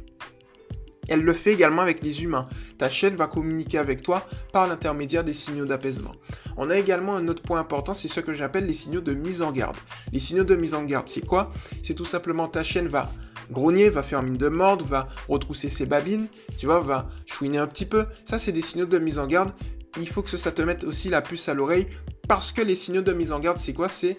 Elle 1.08 1.22
le 1.22 1.32
fait 1.32 1.52
également 1.52 1.82
avec 1.82 2.02
les 2.02 2.22
humains. 2.24 2.44
Ta 2.76 2.88
chienne 2.88 3.16
va 3.16 3.26
communiquer 3.26 3.78
avec 3.78 4.02
toi 4.02 4.26
par 4.52 4.66
l'intermédiaire 4.66 5.24
des 5.24 5.32
signaux 5.32 5.64
d'apaisement. 5.64 6.12
On 6.56 6.70
a 6.70 6.78
également 6.78 7.16
un 7.16 7.28
autre 7.28 7.42
point 7.42 7.60
important, 7.60 7.94
c'est 7.94 8.08
ce 8.08 8.20
que 8.20 8.32
j'appelle 8.32 8.66
les 8.66 8.72
signaux 8.72 9.00
de 9.00 9.14
mise 9.14 9.42
en 9.42 9.52
garde. 9.52 9.76
Les 10.12 10.18
signaux 10.18 10.44
de 10.44 10.56
mise 10.56 10.74
en 10.74 10.84
garde, 10.84 11.08
c'est 11.08 11.24
quoi? 11.24 11.52
C'est 11.82 11.94
tout 11.94 12.04
simplement 12.04 12.48
ta 12.48 12.62
chienne 12.62 12.86
va 12.86 13.10
grogner, 13.50 13.88
va 13.88 14.02
faire 14.02 14.22
mine 14.22 14.36
de 14.36 14.48
mordre, 14.48 14.84
va 14.84 15.08
retrousser 15.28 15.68
ses 15.68 15.86
babines, 15.86 16.28
tu 16.56 16.66
vois, 16.66 16.80
va 16.80 17.08
chouiner 17.26 17.58
un 17.58 17.66
petit 17.66 17.86
peu. 17.86 18.06
Ça, 18.24 18.38
c'est 18.38 18.52
des 18.52 18.60
signaux 18.60 18.86
de 18.86 18.98
mise 18.98 19.18
en 19.18 19.26
garde. 19.26 19.52
Il 19.98 20.08
faut 20.08 20.22
que 20.22 20.36
ça 20.36 20.52
te 20.52 20.62
mette 20.62 20.84
aussi 20.84 21.08
la 21.08 21.22
puce 21.22 21.48
à 21.48 21.54
l'oreille 21.54 21.88
parce 22.28 22.52
que 22.52 22.60
les 22.60 22.74
signaux 22.74 23.00
de 23.00 23.12
mise 23.12 23.32
en 23.32 23.40
garde, 23.40 23.58
c'est 23.58 23.72
quoi? 23.72 23.88
C'est 23.88 24.18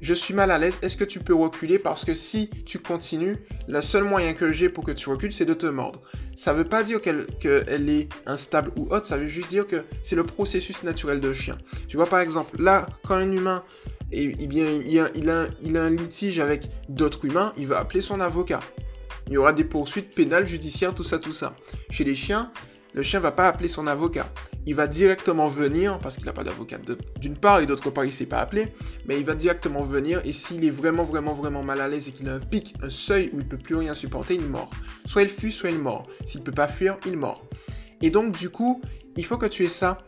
je 0.00 0.14
suis 0.14 0.34
mal 0.34 0.50
à 0.50 0.58
l'aise, 0.58 0.78
est-ce 0.82 0.96
que 0.96 1.04
tu 1.04 1.20
peux 1.20 1.34
reculer? 1.34 1.78
Parce 1.78 2.04
que 2.04 2.14
si 2.14 2.48
tu 2.64 2.78
continues, 2.78 3.36
le 3.68 3.80
seul 3.80 4.04
moyen 4.04 4.32
que 4.34 4.52
j'ai 4.52 4.68
pour 4.68 4.84
que 4.84 4.92
tu 4.92 5.08
recules, 5.08 5.32
c'est 5.32 5.44
de 5.44 5.54
te 5.54 5.66
mordre. 5.66 6.00
Ça 6.36 6.52
ne 6.52 6.58
veut 6.58 6.68
pas 6.68 6.82
dire 6.82 7.00
qu'elle 7.00 7.90
est 7.90 8.08
instable 8.26 8.72
ou 8.76 8.92
autre, 8.92 9.06
ça 9.06 9.16
veut 9.16 9.26
juste 9.26 9.50
dire 9.50 9.66
que 9.66 9.84
c'est 10.02 10.16
le 10.16 10.24
processus 10.24 10.82
naturel 10.82 11.20
de 11.20 11.32
chien. 11.32 11.58
Tu 11.88 11.96
vois, 11.96 12.06
par 12.06 12.20
exemple, 12.20 12.62
là, 12.62 12.86
quand 13.04 13.14
un 13.14 13.30
humain 13.30 13.62
et, 14.12 14.34
eh 14.38 14.46
bien, 14.46 14.66
il, 14.84 15.10
il 15.14 15.76
a 15.76 15.82
un 15.82 15.90
litige 15.90 16.40
avec 16.40 16.64
d'autres 16.88 17.24
humains, 17.24 17.52
il 17.56 17.66
va 17.66 17.78
appeler 17.78 18.00
son 18.00 18.20
avocat. 18.20 18.60
Il 19.28 19.34
y 19.34 19.36
aura 19.36 19.52
des 19.52 19.64
poursuites 19.64 20.12
pénales, 20.12 20.46
judiciaires, 20.46 20.94
tout 20.94 21.04
ça, 21.04 21.20
tout 21.20 21.32
ça. 21.32 21.54
Chez 21.90 22.02
les 22.02 22.16
chiens, 22.16 22.50
le 22.92 23.02
chien 23.02 23.20
va 23.20 23.32
pas 23.32 23.48
appeler 23.48 23.68
son 23.68 23.86
avocat. 23.86 24.32
Il 24.66 24.74
va 24.74 24.86
directement 24.86 25.48
venir, 25.48 25.98
parce 25.98 26.16
qu'il 26.16 26.26
n'a 26.26 26.32
pas 26.32 26.44
d'avocat 26.44 26.78
d'une 27.20 27.36
part, 27.36 27.60
et 27.60 27.66
d'autre 27.66 27.90
part, 27.90 28.04
il 28.04 28.08
ne 28.08 28.12
sait 28.12 28.26
pas 28.26 28.40
appeler, 28.40 28.74
mais 29.06 29.18
il 29.18 29.24
va 29.24 29.34
directement 29.34 29.82
venir, 29.82 30.20
et 30.24 30.32
s'il 30.32 30.64
est 30.64 30.70
vraiment, 30.70 31.04
vraiment, 31.04 31.34
vraiment 31.34 31.62
mal 31.62 31.80
à 31.80 31.88
l'aise 31.88 32.08
et 32.08 32.12
qu'il 32.12 32.28
a 32.28 32.34
un 32.34 32.40
pic, 32.40 32.74
un 32.82 32.90
seuil 32.90 33.30
où 33.32 33.40
il 33.40 33.44
ne 33.44 33.48
peut 33.48 33.58
plus 33.58 33.76
rien 33.76 33.94
supporter, 33.94 34.34
il 34.34 34.46
mord. 34.46 34.70
Soit 35.06 35.22
il 35.22 35.28
fuit, 35.28 35.52
soit 35.52 35.70
il 35.70 35.78
mord. 35.78 36.06
S'il 36.24 36.40
ne 36.40 36.44
peut 36.44 36.52
pas 36.52 36.68
fuir, 36.68 36.96
il 37.06 37.16
mord. 37.16 37.46
Et 38.02 38.10
donc, 38.10 38.36
du 38.36 38.50
coup, 38.50 38.80
il 39.16 39.24
faut 39.24 39.38
que 39.38 39.46
tu 39.46 39.64
aies 39.64 39.68
ça 39.68 39.98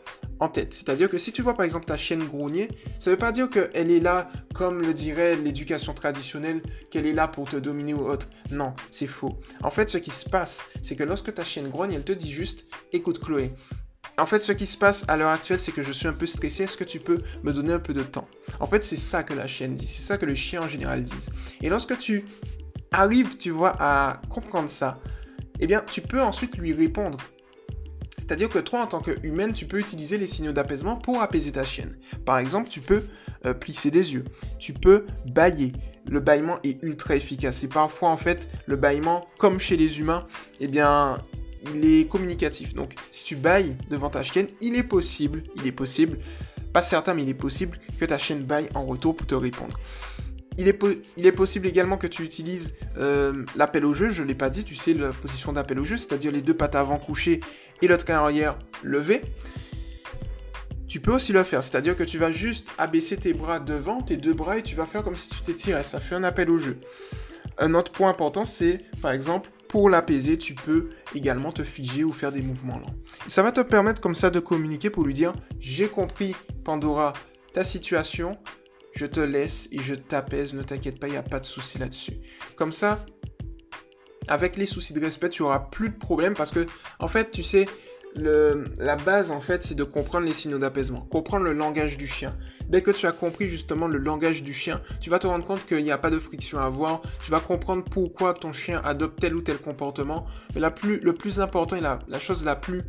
en 0.43 0.49
tête. 0.49 0.75
C'est-à-dire 0.75 1.09
que 1.09 1.19
si 1.19 1.31
tu 1.31 1.41
vois 1.41 1.55
par 1.55 1.65
exemple 1.65 1.87
ta 1.87 1.97
chienne 1.97 2.25
grogner, 2.25 2.69
ça 2.99 3.11
ne 3.11 3.15
veut 3.15 3.19
pas 3.19 3.31
dire 3.31 3.49
qu'elle 3.49 3.91
est 3.91 4.01
là, 4.01 4.29
comme 4.55 4.83
le 4.83 4.93
dirait 4.93 5.37
l'éducation 5.37 5.95
traditionnelle, 5.95 6.63
qu'elle 6.91 7.07
est 7.07 7.13
là 7.13 7.29
pour 7.29 7.49
te 7.49 7.57
dominer 7.57 7.95
ou 7.95 8.01
autre. 8.01 8.29
Non, 8.51 8.75
c'est 8.91 9.07
faux. 9.07 9.39
En 9.63 9.71
fait, 9.71 9.89
ce 9.89 9.99
qui 9.99 10.11
se 10.11 10.29
passe, 10.29 10.67
c'est 10.83 10.97
que 10.97 11.05
lorsque 11.05 11.33
ta 11.33 11.45
chienne 11.45 11.69
grogne, 11.69 11.93
elle 11.93 12.05
te 12.05 12.13
dit 12.13 12.33
juste, 12.33 12.67
écoute 12.93 13.21
Chloé, 13.21 13.53
en 14.19 14.27
fait, 14.27 14.41
ce 14.41 14.51
qui 14.53 14.67
se 14.67 14.77
passe 14.77 15.05
à 15.07 15.17
l'heure 15.17 15.31
actuelle, 15.31 15.61
c'est 15.61 15.73
que 15.73 15.83
je 15.83 15.93
suis 15.93 16.09
un 16.09 16.13
peu 16.13 16.27
stressé. 16.27 16.65
Est-ce 16.65 16.77
que 16.77 16.85
tu 16.85 16.99
peux 16.99 17.23
me 17.45 17.53
donner 17.53 17.73
un 17.73 17.79
peu 17.79 17.95
de 17.95 18.03
temps? 18.03 18.29
En 18.61 18.67
fait, 18.67 18.83
c'est 18.83 18.97
ça 18.97 19.23
que 19.23 19.33
la 19.33 19.47
chienne 19.47 19.75
dit. 19.75 19.87
C'est 19.87 20.03
ça 20.03 20.19
que 20.19 20.27
le 20.27 20.35
chien 20.35 20.61
en 20.61 20.67
général 20.67 21.03
dit. 21.03 21.29
Et 21.63 21.69
lorsque 21.71 21.97
tu 21.99 22.25
arrives, 22.91 23.37
tu 23.39 23.51
vois, 23.51 23.75
à 23.79 24.21
comprendre 24.29 24.69
ça, 24.69 25.01
eh 25.61 25.67
bien, 25.67 25.83
tu 25.87 26.01
peux 26.01 26.21
ensuite 26.21 26.59
lui 26.59 26.75
répondre. 26.75 27.19
C'est-à-dire 28.19 28.49
que 28.49 28.59
toi, 28.59 28.83
en 28.83 28.87
tant 28.87 29.01
qu'humaine, 29.01 29.53
tu 29.53 29.67
peux 29.67 29.79
utiliser 29.79 30.19
les 30.19 30.27
signaux 30.27 30.53
d'apaisement 30.53 30.97
pour 30.97 31.23
apaiser 31.23 31.53
ta 31.53 31.65
chienne. 31.65 31.97
Par 32.25 32.39
exemple, 32.39 32.69
tu 32.69 32.81
peux 32.81 33.05
euh, 33.47 33.55
plisser 33.55 33.91
des 33.91 34.15
yeux, 34.15 34.25
tu 34.59 34.73
peux 34.73 35.07
bailler. 35.27 35.73
Le 36.07 36.21
bâillement 36.21 36.59
est 36.63 36.83
ultra 36.83 37.17
efficace. 37.17 37.65
Et 37.65 37.69
parfois, 37.69 38.11
en 38.11 38.17
fait, 38.17 38.49
le 38.67 38.77
bâillement, 38.77 39.27
comme 39.39 39.59
chez 39.59 39.77
les 39.77 40.01
humains, 40.01 40.27
eh 40.61 40.69
bien, 40.69 41.19
il 41.75 41.85
est 41.85 42.09
communicatif. 42.09 42.75
Donc, 42.75 42.95
si 43.11 43.25
tu 43.25 43.37
bailles 43.37 43.77
devant 43.89 44.11
ta 44.11 44.23
chienne, 44.23 44.49
il 44.61 44.77
est 44.77 44.83
possible, 44.83 45.45
il 45.57 45.67
est 45.67 45.73
possible, 45.73 46.19
pas 46.73 46.83
certain, 46.83 47.15
mais 47.15 47.23
il 47.23 47.29
est 47.29 47.35
possible 47.35 47.79
que 47.99 48.05
ta 48.05 48.19
chienne 48.19 48.43
baille 48.43 48.69
en 48.75 48.85
retour 48.85 49.17
pour 49.17 49.27
te 49.27 49.35
répondre. 49.35 49.79
Il 50.59 50.69
est, 50.69 51.33
possible 51.33 51.67
également 51.67 51.97
que 51.97 52.07
tu 52.07 52.23
utilises 52.23 52.75
euh, 52.99 53.45
l'appel 53.57 53.87
au 53.87 53.93
jeu, 53.93 54.11
je 54.11 54.23
ne 54.23 54.29
l'ai 54.29 54.35
pas 54.35 54.51
dit, 54.51 54.65
tu 54.65 54.75
sais 54.75 54.93
la 54.95 55.11
position 55.11 55.53
d'appel 55.53 55.79
au 55.79 55.85
jeu, 55.85 55.97
c'est-à-dire 55.97 56.31
les 56.31 56.43
deux 56.43 56.55
pattes 56.55 56.75
avant 56.75 56.99
couchées 56.99 57.41
et 57.81 57.89
l'autre 57.89 58.11
arrière 58.11 58.59
levée. 58.83 59.23
Tu 60.89 61.01
peux 61.01 61.13
aussi 61.13 61.33
le 61.33 61.43
faire, 61.43 61.63
c'est-à-dire 61.63 61.97
que 61.97 62.05
tu 62.05 62.19
vas 62.19 62.31
juste 62.31 62.69
abaisser 62.77 63.17
tes 63.17 63.33
bras 63.33 63.61
devant, 63.61 64.03
tes 64.03 64.19
deux 64.19 64.35
bras, 64.35 64.59
et 64.59 64.63
tu 64.63 64.77
vas 64.77 64.85
faire 64.85 65.03
comme 65.03 65.17
si 65.17 65.31
tu 65.31 65.41
t'étirais, 65.41 65.83
ça 65.83 66.01
fait 66.01 66.15
un 66.15 66.25
appel 66.25 66.51
au 66.51 66.59
jeu. 66.59 66.77
Un 67.57 67.73
autre 67.73 67.93
point 67.93 68.11
important, 68.11 68.45
c'est 68.45 68.85
par 69.01 69.13
exemple 69.13 69.51
pour 69.69 69.89
l'apaiser, 69.89 70.37
tu 70.37 70.55
peux 70.55 70.91
également 71.15 71.51
te 71.51 71.63
figer 71.63 72.05
ou 72.05 72.13
faire 72.13 72.31
des 72.31 72.43
mouvements 72.43 72.79
lents. 72.79 72.95
ça 73.27 73.43
va 73.43 73.53
te 73.53 73.63
permettre 73.63 74.03
comme 74.03 74.15
ça 74.15 74.29
de 74.29 74.39
communiquer 74.39 74.91
pour 74.91 75.03
lui 75.03 75.15
dire 75.15 75.33
j'ai 75.61 75.89
compris 75.89 76.37
Pandora 76.63 77.15
ta 77.55 77.65
situation, 77.65 78.37
je 78.95 79.07
te 79.07 79.21
laisse 79.21 79.69
et 79.73 79.81
je 79.81 79.95
t'apaise, 79.95 80.55
ne 80.55 80.63
t'inquiète 80.63 80.99
pas, 80.99 81.09
il 81.09 81.13
n'y 81.13 81.17
a 81.17 81.23
pas 81.23 81.41
de 81.41 81.45
souci 81.45 81.79
là-dessus. 81.79 82.15
Comme 82.57 82.73
ça, 82.73 83.05
avec 84.29 84.57
les 84.57 84.67
soucis 84.67 84.93
de 84.93 85.01
respect, 85.01 85.29
tu 85.29 85.43
auras 85.43 85.61
plus 85.61 85.91
de 85.91 85.97
problèmes 85.97 86.35
parce 86.35 86.51
que 86.51 86.67
en 86.99 87.09
fait, 87.09 87.31
tu 87.31 87.43
sais, 87.43 87.67
la 88.15 88.97
base, 88.97 89.31
en 89.31 89.41
fait, 89.41 89.63
c'est 89.63 89.75
de 89.75 89.85
comprendre 89.85 90.27
les 90.27 90.33
signaux 90.33 90.59
d'apaisement, 90.59 91.01
comprendre 91.01 91.45
le 91.45 91.53
langage 91.53 91.97
du 91.97 92.07
chien. 92.07 92.37
Dès 92.69 92.83
que 92.83 92.91
tu 92.91 93.07
as 93.07 93.13
compris 93.13 93.49
justement 93.49 93.89
le 93.89 93.99
langage 93.99 94.43
du 94.43 94.53
chien, 94.53 94.83
tu 95.01 95.11
vas 95.11 95.19
te 95.19 95.27
rendre 95.27 95.45
compte 95.45 95.65
qu'il 95.67 95.83
n'y 95.83 95.91
a 95.91 95.99
pas 95.99 96.11
de 96.11 96.19
friction 96.19 96.59
à 96.59 96.65
avoir, 96.65 97.01
tu 97.23 97.31
vas 97.31 97.41
comprendre 97.41 97.85
pourquoi 97.85 98.35
ton 98.35 98.53
chien 98.53 98.81
adopte 98.85 99.21
tel 99.21 99.35
ou 99.35 99.41
tel 99.41 99.59
comportement. 99.59 100.27
Mais 100.55 100.61
la 100.61 100.71
plus, 100.71 101.01
le 101.01 101.15
plus 101.15 101.41
important 101.41 101.77
et 101.77 101.81
la, 101.81 101.99
chose 102.19 102.45
la 102.45 102.57
plus, 102.57 102.83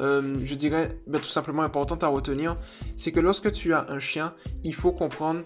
euh, 0.00 0.38
je 0.44 0.54
dirais, 0.54 0.98
ben, 1.06 1.20
tout 1.20 1.28
simplement 1.28 1.62
importante 1.62 2.02
à 2.02 2.08
retenir, 2.08 2.56
c'est 2.96 3.12
que 3.12 3.20
lorsque 3.20 3.52
tu 3.52 3.72
as 3.72 3.86
un 3.90 3.98
chien, 3.98 4.34
il 4.64 4.74
faut 4.74 4.92
comprendre 4.92 5.42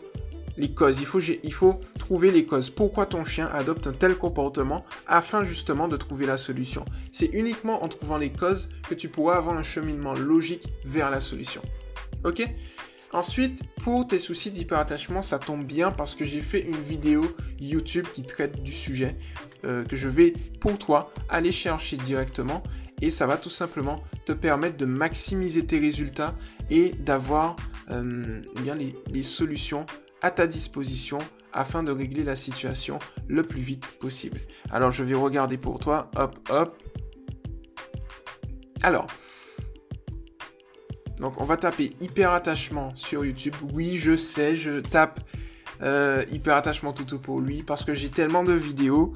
les 0.57 0.73
causes. 0.73 1.01
Il 1.01 1.07
faut, 1.07 1.21
il 1.21 1.53
faut 1.53 1.81
trouver 1.99 2.31
les 2.31 2.47
causes. 2.47 2.71
Pourquoi 2.71 3.07
ton 3.07 3.25
chien 3.25 3.49
adopte 3.53 3.87
un 3.87 3.93
tel 3.93 4.17
comportement 4.17 4.85
afin 5.07 5.45
justement 5.45 5.89
de 5.89 5.97
trouver 5.97 6.27
la 6.27 6.37
solution? 6.37 6.85
C'est 7.13 7.27
uniquement 7.33 7.85
en 7.85 7.89
trouvant 7.89 8.19
les 8.19 8.31
causes 8.31 8.69
que 8.89 8.95
tu 8.95 9.09
pourras 9.09 9.37
avoir 9.37 9.57
un 9.57 9.63
cheminement 9.63 10.15
logique 10.15 10.69
vers 10.85 11.11
la 11.11 11.21
solution. 11.21 11.63
Ok? 12.25 12.49
Ensuite, 13.17 13.63
pour 13.83 14.07
tes 14.07 14.19
soucis 14.19 14.51
d'hyperattachement, 14.51 15.23
ça 15.23 15.39
tombe 15.39 15.65
bien 15.65 15.91
parce 15.91 16.15
que 16.15 16.27
j'ai 16.27 16.43
fait 16.43 16.61
une 16.61 16.77
vidéo 16.77 17.25
YouTube 17.59 18.05
qui 18.13 18.25
traite 18.25 18.63
du 18.63 18.73
sujet 18.73 19.17
euh, 19.65 19.87
que 19.87 19.97
je 19.97 20.07
vais 20.07 20.35
pour 20.61 20.77
toi 20.77 21.11
aller 21.31 21.51
chercher 21.51 21.97
directement 21.97 22.63
et 23.01 23.09
ça 23.09 23.27
va 23.27 23.39
tout 23.39 23.49
simplement 23.49 24.05
te 24.27 24.33
permettre 24.33 24.77
de 24.77 24.85
maximiser 24.85 25.65
tes 25.65 25.79
résultats 25.79 26.35
et 26.69 26.91
d'avoir 26.91 27.57
euh, 27.91 28.43
bien 28.61 28.75
les 28.75 29.23
solutions 29.23 29.87
à 30.21 30.31
ta 30.31 30.47
disposition 30.47 31.21
afin 31.55 31.83
de 31.83 31.93
régler 31.93 32.23
la 32.23 32.37
situation 32.37 32.99
le 33.29 33.45
plus 33.45 33.63
vite 33.63 33.87
possible. 33.99 34.41
Alors 34.71 34.91
je 34.91 35.03
vais 35.03 35.15
regarder 35.15 35.57
pour 35.57 35.79
toi. 35.79 36.11
Hop, 36.17 36.39
hop. 36.51 36.83
Alors. 38.83 39.07
Donc 41.19 41.41
on 41.41 41.45
va 41.45 41.57
taper 41.57 41.97
hyper 42.01 42.33
attachement 42.33 42.93
sur 42.95 43.25
YouTube. 43.25 43.55
Oui, 43.73 43.97
je 43.97 44.17
sais, 44.17 44.55
je 44.55 44.81
tape 44.81 45.21
euh, 45.83 46.25
hyper 46.31 46.57
attachement 46.57 46.93
tout 46.93 47.19
pour 47.19 47.41
lui 47.41 47.63
parce 47.63 47.85
que 47.85 47.95
j'ai 47.95 48.09
tellement 48.09 48.43
de 48.43 48.53
vidéos. 48.53 49.13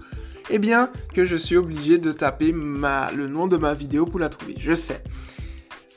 Eh 0.51 0.59
bien, 0.59 0.91
que 1.15 1.25
je 1.25 1.37
suis 1.37 1.57
obligé 1.57 1.99
de 1.99 2.11
taper 2.13 2.51
le 2.53 3.29
nom 3.29 3.47
de 3.47 3.57
ma 3.57 3.73
vidéo 3.73 4.05
pour 4.05 4.19
la 4.19 4.29
trouver. 4.29 4.55
Je 4.59 4.75
sais. 4.75 5.03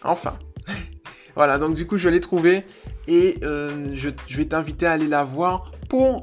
Enfin. 0.04 0.38
voilà, 1.36 1.58
donc 1.58 1.74
du 1.74 1.88
coup, 1.88 1.98
je 1.98 2.08
l'ai 2.10 2.20
trouvé 2.20 2.64
et 3.08 3.38
euh, 3.44 3.92
je, 3.96 4.10
vais 4.38 4.46
t'inviter 4.46 4.86
à 4.86 4.92
aller 4.92 5.08
la 5.08 5.24
voir 5.24 5.72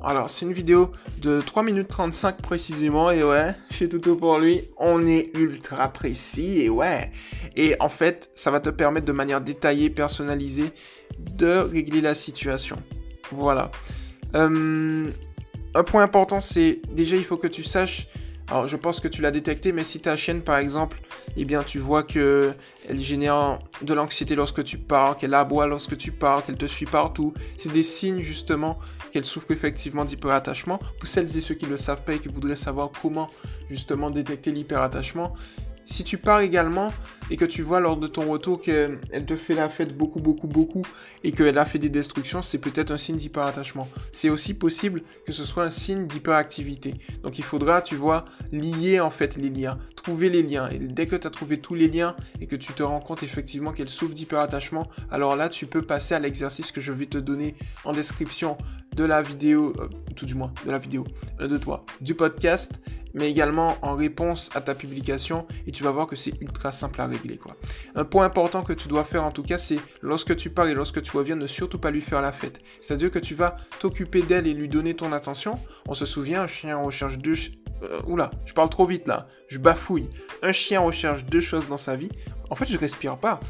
Alors, 0.02 0.28
c'est 0.28 0.46
une 0.46 0.52
vidéo 0.52 0.90
de 1.18 1.40
3 1.40 1.62
minutes 1.62 1.86
35 1.86 2.42
précisément, 2.42 3.12
et 3.12 3.22
ouais, 3.22 3.54
chez 3.70 3.88
Toto 3.88 4.16
pour 4.16 4.38
lui, 4.38 4.62
on 4.78 5.06
est 5.06 5.30
ultra 5.34 5.88
précis, 5.92 6.62
et 6.62 6.68
ouais. 6.68 7.12
Et 7.54 7.76
en 7.78 7.88
fait, 7.88 8.30
ça 8.34 8.50
va 8.50 8.58
te 8.58 8.70
permettre 8.70 9.06
de 9.06 9.12
manière 9.12 9.40
détaillée, 9.40 9.88
personnalisée, 9.88 10.72
de 11.38 11.58
régler 11.58 12.00
la 12.00 12.14
situation. 12.14 12.78
Voilà. 13.30 13.70
Euh, 14.34 15.08
un 15.74 15.84
point 15.84 16.02
important, 16.02 16.40
c'est 16.40 16.80
déjà, 16.90 17.14
il 17.14 17.24
faut 17.24 17.36
que 17.36 17.46
tu 17.46 17.62
saches 17.62 18.08
alors 18.50 18.66
je 18.66 18.76
pense 18.76 18.98
que 18.98 19.06
tu 19.06 19.22
l'as 19.22 19.30
détecté, 19.30 19.70
mais 19.70 19.84
si 19.84 20.00
ta 20.00 20.16
chienne 20.16 20.42
par 20.42 20.58
exemple, 20.58 21.00
eh 21.36 21.44
bien 21.44 21.62
tu 21.62 21.78
vois 21.78 22.02
que 22.02 22.52
elle 22.88 22.98
génère 22.98 23.60
de 23.82 23.94
l'anxiété 23.94 24.34
lorsque 24.34 24.64
tu 24.64 24.76
pars, 24.76 25.14
qu'elle 25.14 25.34
aboie 25.34 25.68
lorsque 25.68 25.96
tu 25.96 26.10
pars, 26.10 26.44
qu'elle 26.44 26.56
te 26.56 26.66
suit 26.66 26.86
partout, 26.86 27.32
c'est 27.56 27.70
des 27.70 27.84
signes 27.84 28.22
justement 28.22 28.76
qu'elle 29.10 29.24
souffre 29.24 29.50
effectivement 29.50 30.04
d'hyperattachement. 30.04 30.78
Pour 30.98 31.08
celles 31.08 31.36
et 31.36 31.40
ceux 31.40 31.54
qui 31.54 31.66
ne 31.66 31.70
le 31.70 31.76
savent 31.76 32.02
pas 32.02 32.14
et 32.14 32.18
qui 32.18 32.28
voudraient 32.28 32.56
savoir 32.56 32.90
comment 33.02 33.28
justement 33.68 34.10
détecter 34.10 34.52
l'hyperattachement, 34.52 35.34
si 35.90 36.04
tu 36.04 36.18
pars 36.18 36.40
également 36.40 36.92
et 37.30 37.36
que 37.36 37.44
tu 37.44 37.62
vois 37.62 37.80
lors 37.80 37.96
de 37.96 38.06
ton 38.06 38.30
retour 38.30 38.60
qu'elle 38.60 39.00
te 39.26 39.34
fait 39.34 39.54
la 39.54 39.68
fête 39.68 39.96
beaucoup, 39.96 40.20
beaucoup, 40.20 40.46
beaucoup 40.46 40.82
et 41.24 41.32
qu'elle 41.32 41.58
a 41.58 41.64
fait 41.64 41.78
des 41.78 41.88
destructions, 41.88 42.42
c'est 42.42 42.58
peut-être 42.58 42.92
un 42.92 42.98
signe 42.98 43.16
d'hyperattachement. 43.16 43.88
C'est 44.12 44.30
aussi 44.30 44.54
possible 44.54 45.02
que 45.26 45.32
ce 45.32 45.44
soit 45.44 45.64
un 45.64 45.70
signe 45.70 46.06
d'hyperactivité. 46.06 46.94
Donc 47.24 47.38
il 47.38 47.44
faudra, 47.44 47.82
tu 47.82 47.96
vois, 47.96 48.24
lier 48.52 49.00
en 49.00 49.10
fait 49.10 49.36
les 49.36 49.50
liens, 49.50 49.78
trouver 49.96 50.28
les 50.28 50.42
liens. 50.42 50.68
Et 50.70 50.78
dès 50.78 51.06
que 51.06 51.16
tu 51.16 51.26
as 51.26 51.30
trouvé 51.30 51.60
tous 51.60 51.74
les 51.74 51.88
liens 51.88 52.14
et 52.40 52.46
que 52.46 52.56
tu 52.56 52.72
te 52.72 52.84
rends 52.84 53.00
compte 53.00 53.24
effectivement 53.24 53.72
qu'elle 53.72 53.90
souffre 53.90 54.14
d'hyperattachement, 54.14 54.88
alors 55.10 55.34
là, 55.34 55.48
tu 55.48 55.66
peux 55.66 55.82
passer 55.82 56.14
à 56.14 56.20
l'exercice 56.20 56.70
que 56.70 56.80
je 56.80 56.92
vais 56.92 57.06
te 57.06 57.18
donner 57.18 57.56
en 57.84 57.92
description 57.92 58.56
de 58.94 59.04
la 59.04 59.22
vidéo, 59.22 59.72
euh, 59.78 59.88
tout 60.16 60.26
du 60.26 60.34
moins 60.34 60.52
de 60.64 60.70
la 60.70 60.78
vidéo, 60.78 61.04
de 61.38 61.58
toi, 61.58 61.84
du 62.00 62.14
podcast, 62.14 62.80
mais 63.14 63.30
également 63.30 63.76
en 63.82 63.94
réponse 63.96 64.50
à 64.54 64.60
ta 64.60 64.74
publication 64.74 65.46
et 65.66 65.72
tu 65.72 65.84
vas 65.84 65.90
voir 65.90 66.06
que 66.06 66.16
c'est 66.16 66.40
ultra 66.40 66.72
simple 66.72 67.00
à 67.00 67.06
régler 67.06 67.38
quoi. 67.38 67.56
Un 67.94 68.04
point 68.04 68.24
important 68.24 68.62
que 68.62 68.72
tu 68.72 68.88
dois 68.88 69.04
faire 69.04 69.24
en 69.24 69.30
tout 69.30 69.42
cas, 69.42 69.58
c'est 69.58 69.80
lorsque 70.02 70.36
tu 70.36 70.50
parles 70.50 70.70
et 70.70 70.74
lorsque 70.74 71.02
tu 71.02 71.16
reviens, 71.16 71.36
ne 71.36 71.46
surtout 71.46 71.78
pas 71.78 71.90
lui 71.90 72.00
faire 72.00 72.22
la 72.22 72.32
fête. 72.32 72.60
C'est-à-dire 72.80 73.10
que 73.10 73.18
tu 73.18 73.34
vas 73.34 73.56
t'occuper 73.78 74.22
d'elle 74.22 74.46
et 74.46 74.54
lui 74.54 74.68
donner 74.68 74.94
ton 74.94 75.12
attention. 75.12 75.58
On 75.88 75.94
se 75.94 76.06
souvient, 76.06 76.42
un 76.42 76.46
chien 76.46 76.76
recherche 76.76 77.18
deux, 77.18 77.34
euh, 77.82 78.00
oula, 78.06 78.30
je 78.44 78.52
parle 78.52 78.68
trop 78.68 78.86
vite 78.86 79.08
là, 79.08 79.26
je 79.48 79.58
bafouille. 79.58 80.08
Un 80.42 80.52
chien 80.52 80.80
recherche 80.80 81.24
deux 81.24 81.40
choses 81.40 81.68
dans 81.68 81.76
sa 81.76 81.96
vie. 81.96 82.10
En 82.50 82.56
fait, 82.56 82.66
je 82.66 82.76
respire 82.76 83.16
pas. 83.16 83.40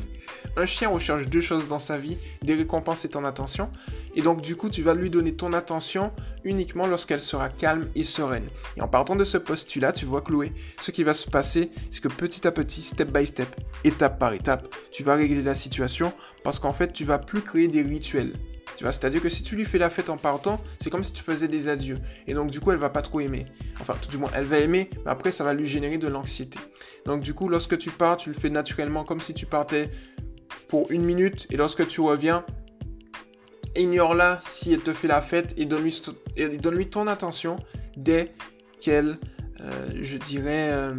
un 0.56 0.64
chien 0.64 0.88
recherche 0.88 1.26
deux 1.26 1.40
choses 1.40 1.66
dans 1.66 1.80
sa 1.80 1.98
vie, 1.98 2.16
des 2.42 2.54
récompenses 2.54 3.04
et 3.04 3.08
ton 3.08 3.24
attention. 3.24 3.68
Et 4.14 4.22
donc, 4.22 4.40
du 4.40 4.54
coup, 4.54 4.70
tu 4.70 4.82
vas 4.82 4.94
lui 4.94 5.10
donner 5.10 5.34
ton 5.34 5.52
attention 5.52 6.12
uniquement 6.44 6.86
lorsqu'elle 6.86 7.20
sera 7.20 7.48
calme 7.48 7.88
et 7.96 8.04
sereine. 8.04 8.48
Et 8.76 8.80
en 8.80 8.86
partant 8.86 9.16
de 9.16 9.24
ce 9.24 9.38
postulat, 9.38 9.92
tu 9.92 10.06
vois, 10.06 10.22
Chloé, 10.22 10.52
ce 10.80 10.92
qui 10.92 11.02
va 11.02 11.14
se 11.14 11.28
passer, 11.28 11.70
c'est 11.90 12.00
que 12.00 12.08
petit 12.08 12.46
à 12.46 12.52
petit, 12.52 12.82
step 12.82 13.10
by 13.10 13.26
step, 13.26 13.48
étape 13.82 14.20
par 14.20 14.32
étape, 14.32 14.72
tu 14.92 15.02
vas 15.02 15.16
régler 15.16 15.42
la 15.42 15.54
situation 15.54 16.12
parce 16.44 16.60
qu'en 16.60 16.72
fait, 16.72 16.92
tu 16.92 17.04
vas 17.04 17.18
plus 17.18 17.42
créer 17.42 17.66
des 17.66 17.82
rituels. 17.82 18.34
Tu 18.76 18.84
vois, 18.84 18.92
c'est-à-dire 18.92 19.20
que 19.20 19.28
si 19.28 19.42
tu 19.42 19.56
lui 19.56 19.64
fais 19.64 19.78
la 19.78 19.90
fête 19.90 20.10
en 20.10 20.16
partant, 20.16 20.60
c'est 20.80 20.90
comme 20.90 21.04
si 21.04 21.12
tu 21.12 21.22
faisais 21.22 21.48
des 21.48 21.68
adieux. 21.68 21.98
Et 22.26 22.34
donc, 22.34 22.50
du 22.50 22.60
coup, 22.60 22.72
elle 22.72 22.78
va 22.78 22.90
pas 22.90 23.02
trop 23.02 23.20
aimer. 23.20 23.46
Enfin, 23.80 23.94
tout 24.00 24.08
du 24.08 24.18
moins, 24.18 24.30
elle 24.34 24.44
va 24.44 24.58
aimer, 24.58 24.90
mais 25.04 25.10
après, 25.10 25.30
ça 25.30 25.44
va 25.44 25.54
lui 25.54 25.66
générer 25.66 25.98
de 25.98 26.08
l'anxiété. 26.08 26.58
Donc, 27.06 27.20
du 27.20 27.34
coup, 27.34 27.48
lorsque 27.48 27.78
tu 27.78 27.90
pars, 27.90 28.16
tu 28.16 28.30
le 28.30 28.34
fais 28.34 28.50
naturellement 28.50 29.04
comme 29.04 29.20
si 29.20 29.34
tu 29.34 29.46
partais 29.46 29.90
pour 30.68 30.90
une 30.90 31.04
minute. 31.04 31.46
Et 31.50 31.56
lorsque 31.56 31.86
tu 31.86 32.00
reviens, 32.00 32.44
ignore-la 33.76 34.38
si 34.40 34.72
elle 34.72 34.80
te 34.80 34.92
fait 34.92 35.08
la 35.08 35.20
fête 35.20 35.54
et 35.56 35.66
donne-lui 35.66 36.90
ton 36.90 37.06
attention 37.06 37.56
dès 37.96 38.32
qu'elle, 38.80 39.18
euh, 39.60 39.88
je 40.00 40.16
dirais, 40.16 40.70
euh, 40.72 40.94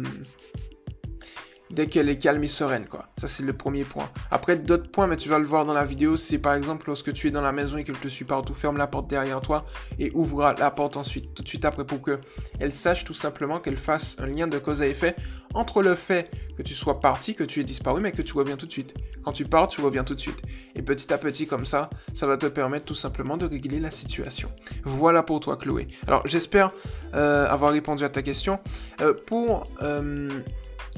dès 1.70 1.86
qu'elle 1.86 2.08
est 2.08 2.18
calme 2.18 2.42
et 2.42 2.48
sereine, 2.48 2.86
quoi. 2.88 3.08
Ça, 3.16 3.26
c'est 3.26 3.42
le 3.42 3.52
premier 3.52 3.84
point. 3.84 4.10
Après, 4.30 4.56
d'autres 4.56 4.90
points, 4.90 5.06
mais 5.06 5.16
tu 5.16 5.28
vas 5.28 5.38
le 5.38 5.44
voir 5.44 5.64
dans 5.64 5.72
la 5.72 5.84
vidéo, 5.84 6.16
c'est 6.16 6.38
par 6.38 6.54
exemple 6.54 6.86
lorsque 6.86 7.12
tu 7.12 7.28
es 7.28 7.30
dans 7.30 7.42
la 7.42 7.52
maison 7.52 7.76
et 7.76 7.84
qu'elle 7.84 7.98
te 7.98 8.08
suit 8.08 8.24
partout, 8.24 8.54
ferme 8.54 8.76
la 8.76 8.86
porte 8.86 9.08
derrière 9.08 9.40
toi 9.40 9.64
et 9.98 10.10
ouvre 10.14 10.54
la 10.58 10.70
porte 10.70 10.96
ensuite, 10.96 11.34
tout 11.34 11.42
de 11.42 11.48
suite 11.48 11.64
après, 11.64 11.84
pour 11.84 12.00
que 12.02 12.20
elle 12.60 12.72
sache 12.72 13.04
tout 13.04 13.14
simplement 13.14 13.60
qu'elle 13.60 13.76
fasse 13.76 14.16
un 14.18 14.26
lien 14.26 14.46
de 14.46 14.58
cause 14.58 14.82
à 14.82 14.86
effet 14.86 15.16
entre 15.54 15.82
le 15.82 15.94
fait 15.94 16.30
que 16.56 16.62
tu 16.62 16.74
sois 16.74 17.00
parti, 17.00 17.34
que 17.34 17.44
tu 17.44 17.60
es 17.60 17.64
disparu, 17.64 18.00
mais 18.00 18.12
que 18.12 18.22
tu 18.22 18.34
reviens 18.34 18.56
tout 18.56 18.66
de 18.66 18.72
suite. 18.72 18.94
Quand 19.24 19.32
tu 19.32 19.44
pars, 19.44 19.68
tu 19.68 19.80
reviens 19.80 20.04
tout 20.04 20.14
de 20.14 20.20
suite. 20.20 20.40
Et 20.74 20.82
petit 20.82 21.12
à 21.12 21.18
petit, 21.18 21.46
comme 21.46 21.64
ça, 21.64 21.90
ça 22.12 22.26
va 22.26 22.36
te 22.36 22.46
permettre 22.46 22.84
tout 22.84 22.94
simplement 22.94 23.36
de 23.36 23.46
régler 23.46 23.80
la 23.80 23.90
situation. 23.90 24.50
Voilà 24.84 25.22
pour 25.22 25.40
toi, 25.40 25.56
Chloé. 25.56 25.88
Alors, 26.06 26.26
j'espère 26.26 26.72
euh, 27.14 27.48
avoir 27.48 27.72
répondu 27.72 28.04
à 28.04 28.08
ta 28.08 28.22
question. 28.22 28.60
Euh, 29.00 29.14
pour... 29.14 29.66
Euh, 29.82 30.28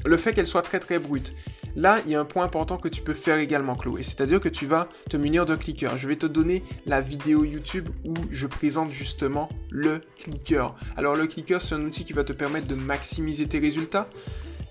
le 0.05 0.17
fait 0.17 0.33
qu'elle 0.33 0.47
soit 0.47 0.61
très 0.61 0.79
très 0.79 0.99
brute. 0.99 1.33
Là, 1.75 2.01
il 2.05 2.11
y 2.11 2.15
a 2.15 2.19
un 2.19 2.25
point 2.25 2.43
important 2.43 2.77
que 2.77 2.87
tu 2.87 3.01
peux 3.01 3.13
faire 3.13 3.37
également, 3.37 3.75
Chloé. 3.75 4.03
C'est-à-dire 4.03 4.39
que 4.39 4.49
tu 4.49 4.65
vas 4.65 4.89
te 5.09 5.17
munir 5.17 5.45
d'un 5.45 5.57
clicker. 5.57 5.97
Je 5.97 6.07
vais 6.07 6.15
te 6.15 6.25
donner 6.25 6.63
la 6.85 6.99
vidéo 7.01 7.43
YouTube 7.43 7.89
où 8.05 8.13
je 8.31 8.47
présente 8.47 8.91
justement 8.91 9.49
le 9.69 10.01
clicker. 10.17 10.75
Alors, 10.97 11.15
le 11.15 11.27
clicker, 11.27 11.61
c'est 11.61 11.75
un 11.75 11.83
outil 11.85 12.05
qui 12.05 12.13
va 12.13 12.23
te 12.23 12.33
permettre 12.33 12.67
de 12.67 12.75
maximiser 12.75 13.47
tes 13.47 13.59
résultats. 13.59 14.09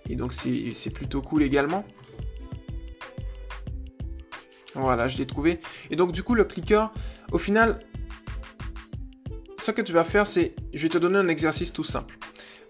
Et 0.08 0.16
donc, 0.16 0.32
c'est 0.32 0.90
plutôt 0.90 1.22
cool 1.22 1.42
également. 1.42 1.84
Voilà, 4.74 5.08
je 5.08 5.18
l'ai 5.18 5.26
trouvé. 5.26 5.60
Et 5.90 5.96
donc, 5.96 6.12
du 6.12 6.22
coup, 6.22 6.34
le 6.34 6.44
clicker, 6.44 6.92
au 7.32 7.38
final, 7.38 7.80
ce 9.58 9.70
que 9.70 9.82
tu 9.82 9.92
vas 9.92 10.04
faire, 10.04 10.26
c'est, 10.26 10.54
je 10.72 10.82
vais 10.82 10.88
te 10.88 10.98
donner 10.98 11.18
un 11.18 11.28
exercice 11.28 11.72
tout 11.72 11.84
simple. 11.84 12.18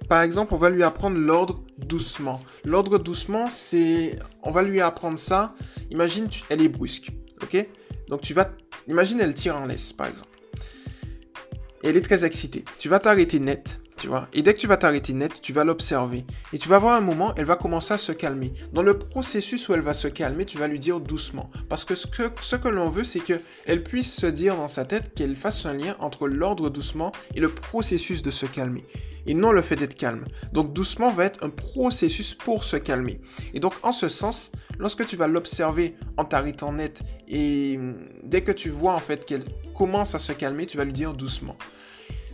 Par 0.08 0.22
exemple, 0.22 0.54
on 0.54 0.56
va 0.56 0.70
lui 0.70 0.82
apprendre 0.82 1.18
l'ordre 1.18 1.62
doucement. 1.76 2.40
L'ordre 2.64 2.98
doucement, 2.98 3.50
c'est... 3.50 4.18
On 4.42 4.50
va 4.50 4.62
lui 4.62 4.80
apprendre 4.80 5.18
ça. 5.18 5.54
Imagine, 5.90 6.28
elle 6.48 6.62
est 6.62 6.68
brusque. 6.68 7.10
Ok? 7.42 7.68
Donc 8.08 8.22
tu 8.22 8.32
vas... 8.32 8.50
Imagine, 8.88 9.20
elle 9.20 9.34
tire 9.34 9.56
en 9.56 9.66
laisse, 9.66 9.92
par 9.92 10.06
exemple. 10.06 10.38
Et 11.82 11.90
elle 11.90 11.96
est 11.96 12.02
très 12.02 12.24
excitée. 12.24 12.64
Tu 12.78 12.88
vas 12.88 12.98
t'arrêter 12.98 13.38
net 13.38 13.80
Et 14.32 14.42
dès 14.42 14.54
que 14.54 14.58
tu 14.58 14.66
vas 14.66 14.76
t'arrêter 14.76 15.12
net, 15.12 15.40
tu 15.40 15.52
vas 15.52 15.64
l'observer. 15.64 16.24
Et 16.52 16.58
tu 16.58 16.68
vas 16.68 16.78
voir 16.78 16.94
un 16.94 17.00
moment, 17.00 17.34
elle 17.36 17.44
va 17.44 17.56
commencer 17.56 17.94
à 17.94 17.98
se 17.98 18.12
calmer. 18.12 18.52
Dans 18.72 18.82
le 18.82 18.98
processus 18.98 19.68
où 19.68 19.74
elle 19.74 19.80
va 19.80 19.94
se 19.94 20.08
calmer, 20.08 20.44
tu 20.44 20.58
vas 20.58 20.68
lui 20.68 20.78
dire 20.78 21.00
doucement. 21.00 21.50
Parce 21.68 21.84
que 21.84 21.94
ce 21.94 22.06
que, 22.06 22.22
ce 22.40 22.56
que 22.56 22.68
l'on 22.68 22.88
veut, 22.88 23.04
c'est 23.04 23.20
qu'elle 23.20 23.82
puisse 23.82 24.14
se 24.14 24.26
dire 24.26 24.56
dans 24.56 24.68
sa 24.68 24.84
tête 24.84 25.14
qu'elle 25.14 25.36
fasse 25.36 25.66
un 25.66 25.74
lien 25.74 25.96
entre 26.00 26.28
l'ordre 26.28 26.70
doucement 26.70 27.12
et 27.34 27.40
le 27.40 27.48
processus 27.48 28.22
de 28.22 28.30
se 28.30 28.46
calmer. 28.46 28.84
Et 29.26 29.34
non 29.34 29.52
le 29.52 29.60
fait 29.60 29.76
d'être 29.76 29.94
calme. 29.94 30.24
Donc 30.52 30.72
doucement 30.72 31.12
va 31.12 31.26
être 31.26 31.44
un 31.44 31.50
processus 31.50 32.34
pour 32.34 32.64
se 32.64 32.76
calmer. 32.76 33.20
Et 33.52 33.60
donc 33.60 33.74
en 33.82 33.92
ce 33.92 34.08
sens, 34.08 34.52
lorsque 34.78 35.04
tu 35.06 35.16
vas 35.16 35.26
l'observer 35.26 35.96
en 36.16 36.24
t'arrêtant 36.24 36.72
net 36.72 37.02
et 37.28 37.78
dès 38.22 38.40
que 38.40 38.52
tu 38.52 38.70
vois 38.70 38.94
en 38.94 39.00
fait 39.00 39.26
qu'elle 39.26 39.44
commence 39.74 40.14
à 40.14 40.18
se 40.18 40.32
calmer, 40.32 40.66
tu 40.66 40.78
vas 40.78 40.84
lui 40.84 40.92
dire 40.92 41.12
doucement. 41.12 41.56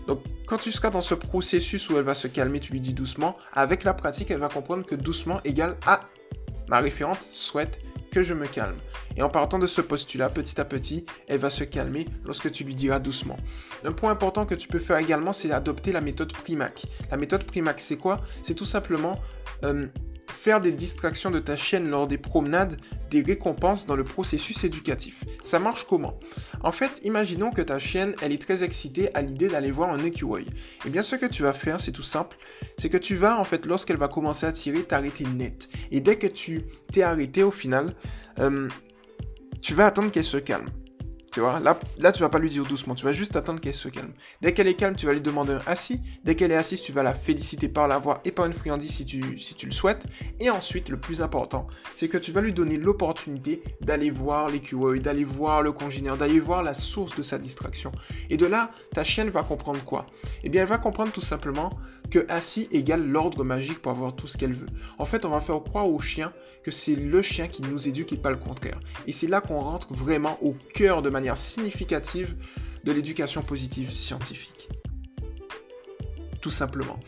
Donc, 0.07 0.23
quand 0.47 0.59
tu 0.59 0.71
seras 0.71 0.91
dans 0.91 1.01
ce 1.01 1.15
processus 1.15 1.89
où 1.91 1.97
elle 1.97 2.05
va 2.05 2.15
se 2.15 2.29
calmer, 2.29 2.61
tu 2.61 2.73
lui 2.73 2.81
dis 2.81 2.95
doucement. 2.95 3.37
Avec 3.53 3.85
la 3.85 3.95
pratique, 3.95 4.31
elle 4.31 4.39
va 4.39 4.49
comprendre 4.49 4.85
que 4.85 4.95
doucement 4.95 5.41
égale 5.45 5.77
à 5.87 6.01
ma 6.69 6.81
référente 6.81 7.23
souhaite 7.23 7.79
que 8.11 8.23
je 8.23 8.33
me 8.33 8.47
calme. 8.47 8.77
Et 9.17 9.23
en 9.23 9.29
partant 9.29 9.59
de 9.59 9.67
ce 9.67 9.81
postulat, 9.81 10.29
petit 10.29 10.61
à 10.61 10.65
petit, 10.65 11.05
elle 11.27 11.41
va 11.41 11.51
se 11.51 11.65
calmer 11.65 12.07
lorsque 12.25 12.51
tu 12.53 12.63
lui 12.63 12.75
diras 12.75 13.01
doucement. 13.01 13.37
Un 13.85 13.93
point 13.93 14.13
important 14.13 14.47
que 14.47 14.55
tu 14.55 14.69
peux 14.69 14.79
faire 14.79 14.99
également, 14.99 15.33
c'est 15.33 15.51
adopter 15.51 15.91
la 15.91 16.01
méthode 16.01 16.33
Primac. 16.33 16.87
La 17.11 17.17
méthode 17.17 17.43
Primac, 17.43 17.81
c'est 17.81 17.97
quoi? 17.97 18.21
C'est 18.43 18.55
tout 18.55 18.65
simplement 18.65 19.21
euh, 19.65 19.87
faire 20.35 20.61
des 20.61 20.73
distractions 20.73 21.31
de 21.31 21.39
ta 21.39 21.57
chienne 21.57 21.89
lors 21.89 22.07
des 22.07 22.19
promenades 22.19 22.77
des 23.11 23.23
récompenses 23.23 23.87
dans 23.87 23.97
le 23.97 24.05
processus 24.05 24.65
éducatif. 24.65 25.25
Ça 25.43 25.59
marche 25.59 25.87
comment? 25.89 26.19
En 26.63 26.73
fait, 26.73 27.01
imaginons 27.05 27.51
que 27.51 27.63
ta 27.63 27.79
chienne, 27.79 28.15
elle 28.21 28.33
est 28.33 28.43
très 28.43 28.65
excitée 28.65 29.15
à 29.15 29.23
l'idée 29.23 29.49
d'aller 29.49 29.71
voir 29.71 29.91
un 29.91 30.05
écureuil. 30.05 30.47
Eh 30.85 30.91
bien, 30.91 31.03
ce 31.03 31.17
que 31.17 31.27
tu 31.27 31.43
vas 31.43 31.53
faire, 31.53 31.81
c'est 31.81 31.93
tout 31.93 32.03
simple, 32.03 32.37
c'est 32.77 32.89
que 32.89 32.97
tu 32.97 33.15
vas, 33.15 33.39
en 33.39 33.45
fait, 33.45 33.67
lorsqu'elle 33.67 33.97
va 33.97 34.09
commencer 34.09 34.47
à 34.47 34.53
tirer, 34.53 34.83
t'arrêter 34.83 35.25
net. 35.25 35.69
Et 35.91 36.01
dès 36.01 36.17
que 36.17 36.27
tu 36.27 36.65
t'es 36.93 37.03
arrêté, 37.03 37.43
au 37.43 37.51
final, 37.51 37.95
euh, 38.39 38.69
tu 39.63 39.75
vas 39.75 39.87
attendre 39.87 40.11
qu'elle 40.11 40.25
se 40.25 40.37
calme. 40.37 40.71
Là, 41.41 41.79
là, 41.99 42.13
tu 42.13 42.23
vas 42.23 42.29
pas 42.29 42.39
lui 42.39 42.49
dire 42.49 42.65
doucement, 42.65 42.95
tu 42.95 43.05
vas 43.05 43.13
juste 43.13 43.37
attendre 43.37 43.61
qu'elle 43.61 43.75
se 43.75 43.89
calme. 43.89 44.13
Dès 44.41 44.53
qu'elle 44.53 44.69
est 44.69 44.75
calme, 44.75 44.95
tu 44.95 45.07
vas 45.07 45.13
lui 45.13 45.21
demander 45.21 45.53
un 45.53 45.63
assis. 45.67 46.01
Dès 46.25 46.35
qu'elle 46.35 46.53
est 46.53 46.57
assise, 46.57 46.81
tu 46.81 46.93
vas 46.93 47.03
la 47.03 47.15
féliciter 47.15 47.69
par 47.69 47.89
la 47.89 47.99
voix 47.99 48.21
et 48.25 48.31
par 48.31 48.47
une 48.47 48.53
friandise 48.53 48.91
si 48.91 49.05
tu, 49.05 49.21
le 49.21 49.73
souhaites. 49.73 50.05
Et 50.41 50.51
ensuite, 50.51 50.89
le 50.89 50.99
plus 50.99 51.23
important, 51.23 51.67
c'est 51.97 52.09
que 52.09 52.19
tu 52.19 52.33
vas 52.33 52.41
lui 52.41 52.53
donner 52.53 52.77
l'opportunité 52.77 53.63
d'aller 53.81 54.11
voir 54.11 54.49
l'écureuil, 54.49 55.01
d'aller 55.01 55.25
voir 55.25 55.63
le 55.63 55.73
congénère, 55.73 56.17
d'aller 56.17 56.41
voir 56.41 56.63
la 56.63 56.75
source 56.75 57.15
de 57.17 57.23
sa 57.23 57.39
distraction. 57.39 57.91
Et 58.31 58.37
de 58.37 58.47
là, 58.47 58.71
ta 58.93 59.03
chienne 59.05 59.31
va 59.31 59.43
comprendre 59.43 59.83
quoi? 59.85 60.07
Eh 60.45 60.49
bien, 60.49 60.63
elle 60.63 60.69
va 60.69 60.79
comprendre 60.79 61.13
tout 61.13 61.21
simplement 61.21 61.77
que 62.11 62.25
assis 62.29 62.69
égale 62.71 63.07
l'ordre 63.07 63.45
magique 63.45 63.81
pour 63.81 63.91
avoir 63.91 64.15
tout 64.15 64.27
ce 64.27 64.37
qu'elle 64.37 64.53
veut. 64.53 64.69
En 64.99 65.05
fait, 65.05 65.25
on 65.25 65.31
va 65.31 65.41
faire 65.41 65.61
croire 65.63 65.89
au 65.89 65.99
chien 66.01 66.33
que 66.63 66.71
c'est 66.71 66.95
le 66.95 67.23
chien 67.23 67.49
qui 67.49 67.63
nous 67.63 67.89
éduque 67.89 68.13
et 68.13 68.17
pas 68.17 68.31
le 68.31 68.37
contraire. 68.37 68.79
Et 69.07 69.13
c'est 69.13 69.27
là 69.27 69.41
qu'on 69.41 69.59
rentre 69.59 69.93
vraiment 69.93 70.39
au 70.43 70.55
cœur 70.75 71.03
de 71.03 71.11
manière 71.11 71.24
significative 71.33 72.35
de 72.85 72.93
l'éducation 72.93 73.43
positive 73.43 73.91
scientifique. 73.91 74.69
Tout 76.41 76.51
simplement. 76.51 77.01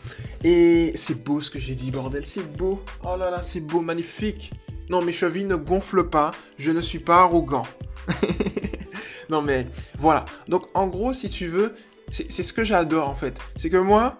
Et 0.43 0.93
c'est 0.95 1.23
beau 1.23 1.41
ce 1.41 1.51
que 1.51 1.59
j'ai 1.59 1.75
dit, 1.75 1.91
bordel, 1.91 2.25
c'est 2.25 2.57
beau. 2.57 2.83
Oh 3.03 3.15
là 3.17 3.29
là, 3.29 3.43
c'est 3.43 3.59
beau, 3.59 3.81
magnifique. 3.81 4.51
Non, 4.89 5.01
mes 5.01 5.11
chevilles 5.11 5.45
ne 5.45 5.55
gonflent 5.55 6.09
pas, 6.09 6.31
je 6.57 6.71
ne 6.71 6.81
suis 6.81 6.99
pas 6.99 7.17
arrogant. 7.17 7.67
non 9.29 9.41
mais 9.41 9.67
voilà. 9.97 10.25
Donc 10.47 10.65
en 10.73 10.87
gros, 10.87 11.13
si 11.13 11.29
tu 11.29 11.47
veux, 11.47 11.75
c'est 12.09 12.29
ce 12.31 12.53
que 12.53 12.63
j'adore 12.63 13.09
en 13.09 13.15
fait. 13.15 13.37
C'est 13.55 13.69
que 13.69 13.77
moi, 13.77 14.17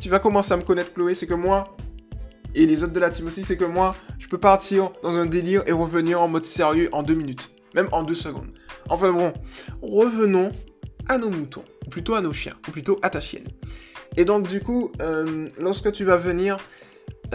tu 0.00 0.08
vas 0.08 0.20
commencer 0.20 0.52
à 0.52 0.56
me 0.56 0.62
connaître 0.62 0.92
Chloé, 0.94 1.14
c'est 1.14 1.26
que 1.26 1.34
moi, 1.34 1.76
et 2.54 2.66
les 2.66 2.84
autres 2.84 2.92
de 2.92 3.00
la 3.00 3.10
team 3.10 3.26
aussi, 3.26 3.44
c'est 3.44 3.56
que 3.56 3.64
moi, 3.64 3.96
je 4.18 4.28
peux 4.28 4.38
partir 4.38 4.92
dans 5.02 5.16
un 5.16 5.26
délire 5.26 5.64
et 5.66 5.72
revenir 5.72 6.22
en 6.22 6.28
mode 6.28 6.44
sérieux 6.44 6.88
en 6.92 7.02
deux 7.02 7.14
minutes 7.14 7.50
même 7.74 7.88
en 7.92 8.02
deux 8.02 8.14
secondes. 8.14 8.52
Enfin 8.88 9.12
bon, 9.12 9.32
revenons 9.82 10.52
à 11.08 11.18
nos 11.18 11.30
moutons, 11.30 11.64
ou 11.86 11.90
plutôt 11.90 12.14
à 12.14 12.20
nos 12.20 12.32
chiens, 12.32 12.54
ou 12.68 12.70
plutôt 12.70 12.98
à 13.02 13.10
ta 13.10 13.20
chienne. 13.20 13.46
Et 14.16 14.24
donc 14.24 14.48
du 14.48 14.60
coup, 14.60 14.92
euh, 15.02 15.48
lorsque 15.58 15.92
tu 15.92 16.04
vas 16.04 16.16
venir 16.16 16.58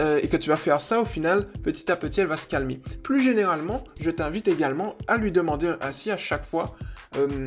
euh, 0.00 0.18
et 0.22 0.28
que 0.28 0.36
tu 0.36 0.50
vas 0.50 0.56
faire 0.56 0.80
ça, 0.80 1.00
au 1.00 1.04
final, 1.04 1.46
petit 1.62 1.90
à 1.90 1.96
petit, 1.96 2.20
elle 2.20 2.26
va 2.26 2.36
se 2.36 2.46
calmer. 2.46 2.80
Plus 3.02 3.22
généralement, 3.22 3.84
je 4.00 4.10
t'invite 4.10 4.48
également 4.48 4.96
à 5.06 5.16
lui 5.16 5.30
demander 5.30 5.74
assis 5.80 6.10
à 6.10 6.16
chaque 6.16 6.44
fois 6.44 6.74
euh, 7.16 7.46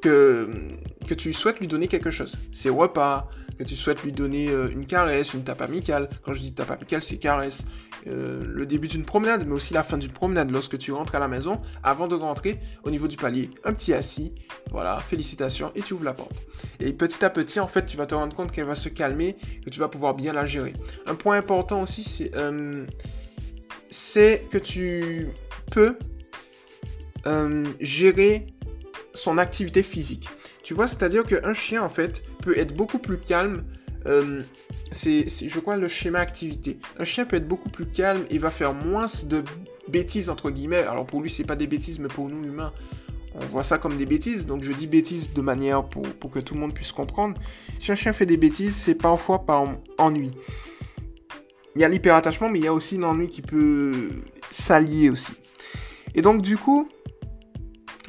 que, 0.00 0.48
que 1.06 1.14
tu 1.14 1.32
souhaites 1.32 1.58
lui 1.58 1.66
donner 1.66 1.88
quelque 1.88 2.10
chose. 2.10 2.38
Ses 2.52 2.70
repas, 2.70 3.28
que 3.58 3.64
tu 3.64 3.74
souhaites 3.74 4.04
lui 4.04 4.12
donner 4.12 4.52
une 4.70 4.86
caresse, 4.86 5.34
une 5.34 5.42
tape 5.42 5.62
amicale. 5.62 6.08
Quand 6.22 6.32
je 6.32 6.40
dis 6.40 6.54
tape 6.54 6.70
amicale, 6.70 7.02
c'est 7.02 7.16
caresse. 7.16 7.64
Euh, 8.06 8.44
le 8.46 8.66
début 8.66 8.88
d'une 8.88 9.04
promenade, 9.04 9.46
mais 9.46 9.54
aussi 9.54 9.74
la 9.74 9.82
fin 9.82 9.98
d'une 9.98 10.12
promenade 10.12 10.50
lorsque 10.50 10.78
tu 10.78 10.92
rentres 10.92 11.14
à 11.14 11.18
la 11.18 11.28
maison, 11.28 11.60
avant 11.82 12.06
de 12.06 12.14
rentrer 12.14 12.60
au 12.84 12.90
niveau 12.90 13.08
du 13.08 13.16
palier. 13.16 13.50
Un 13.64 13.72
petit 13.72 13.92
assis, 13.92 14.34
voilà, 14.70 14.98
félicitations, 15.00 15.72
et 15.74 15.82
tu 15.82 15.94
ouvres 15.94 16.04
la 16.04 16.14
porte. 16.14 16.42
Et 16.80 16.92
petit 16.92 17.24
à 17.24 17.30
petit, 17.30 17.60
en 17.60 17.66
fait, 17.66 17.84
tu 17.84 17.96
vas 17.96 18.06
te 18.06 18.14
rendre 18.14 18.34
compte 18.34 18.52
qu'elle 18.52 18.66
va 18.66 18.74
se 18.74 18.88
calmer, 18.88 19.36
que 19.64 19.70
tu 19.70 19.80
vas 19.80 19.88
pouvoir 19.88 20.14
bien 20.14 20.32
la 20.32 20.46
gérer. 20.46 20.74
Un 21.06 21.14
point 21.14 21.36
important 21.36 21.82
aussi, 21.82 22.04
c'est 22.04 22.30
euh, 22.36 22.86
que 23.90 24.58
tu 24.58 25.28
peux 25.70 25.96
gérer 27.80 28.46
son 29.12 29.36
activité 29.36 29.82
physique. 29.82 30.28
Tu 30.62 30.72
vois, 30.72 30.86
c'est-à-dire 30.86 31.24
qu'un 31.24 31.52
chien, 31.52 31.82
en 31.82 31.88
fait, 31.88 32.22
peut 32.42 32.56
être 32.56 32.74
beaucoup 32.74 32.98
plus 32.98 33.18
calme. 33.18 33.64
Euh, 34.06 34.42
c'est, 34.90 35.26
je 35.28 35.60
crois, 35.60 35.76
le 35.76 35.88
schéma 35.88 36.20
activité. 36.20 36.78
Un 36.98 37.04
chien 37.04 37.24
peut 37.24 37.36
être 37.36 37.48
beaucoup 37.48 37.68
plus 37.68 37.86
calme 37.86 38.24
et 38.30 38.38
va 38.38 38.50
faire 38.50 38.74
moins 38.74 39.06
de 39.26 39.42
bêtises, 39.88 40.30
entre 40.30 40.50
guillemets. 40.50 40.82
Alors 40.82 41.06
pour 41.06 41.20
lui, 41.20 41.30
c'est 41.30 41.44
pas 41.44 41.56
des 41.56 41.66
bêtises, 41.66 41.98
mais 41.98 42.08
pour 42.08 42.28
nous, 42.28 42.44
humains, 42.44 42.72
on 43.34 43.44
voit 43.46 43.62
ça 43.62 43.78
comme 43.78 43.96
des 43.96 44.06
bêtises. 44.06 44.46
Donc 44.46 44.62
je 44.62 44.72
dis 44.72 44.86
bêtises 44.86 45.32
de 45.32 45.40
manière 45.40 45.84
pour, 45.84 46.02
pour 46.02 46.30
que 46.30 46.38
tout 46.38 46.54
le 46.54 46.60
monde 46.60 46.74
puisse 46.74 46.92
comprendre. 46.92 47.38
Si 47.78 47.92
un 47.92 47.94
chien 47.94 48.12
fait 48.12 48.26
des 48.26 48.36
bêtises, 48.36 48.76
c'est 48.76 48.94
parfois 48.94 49.44
par 49.44 49.66
ennui. 49.98 50.32
Il 51.74 51.82
y 51.82 51.84
a 51.84 51.88
l'hyperattachement, 51.88 52.48
mais 52.48 52.58
il 52.58 52.64
y 52.64 52.68
a 52.68 52.72
aussi 52.72 52.98
l'ennui 52.98 53.28
qui 53.28 53.42
peut 53.42 54.10
s'allier 54.50 55.10
aussi. 55.10 55.32
Et 56.14 56.22
donc 56.22 56.42
du 56.42 56.56
coup, 56.56 56.88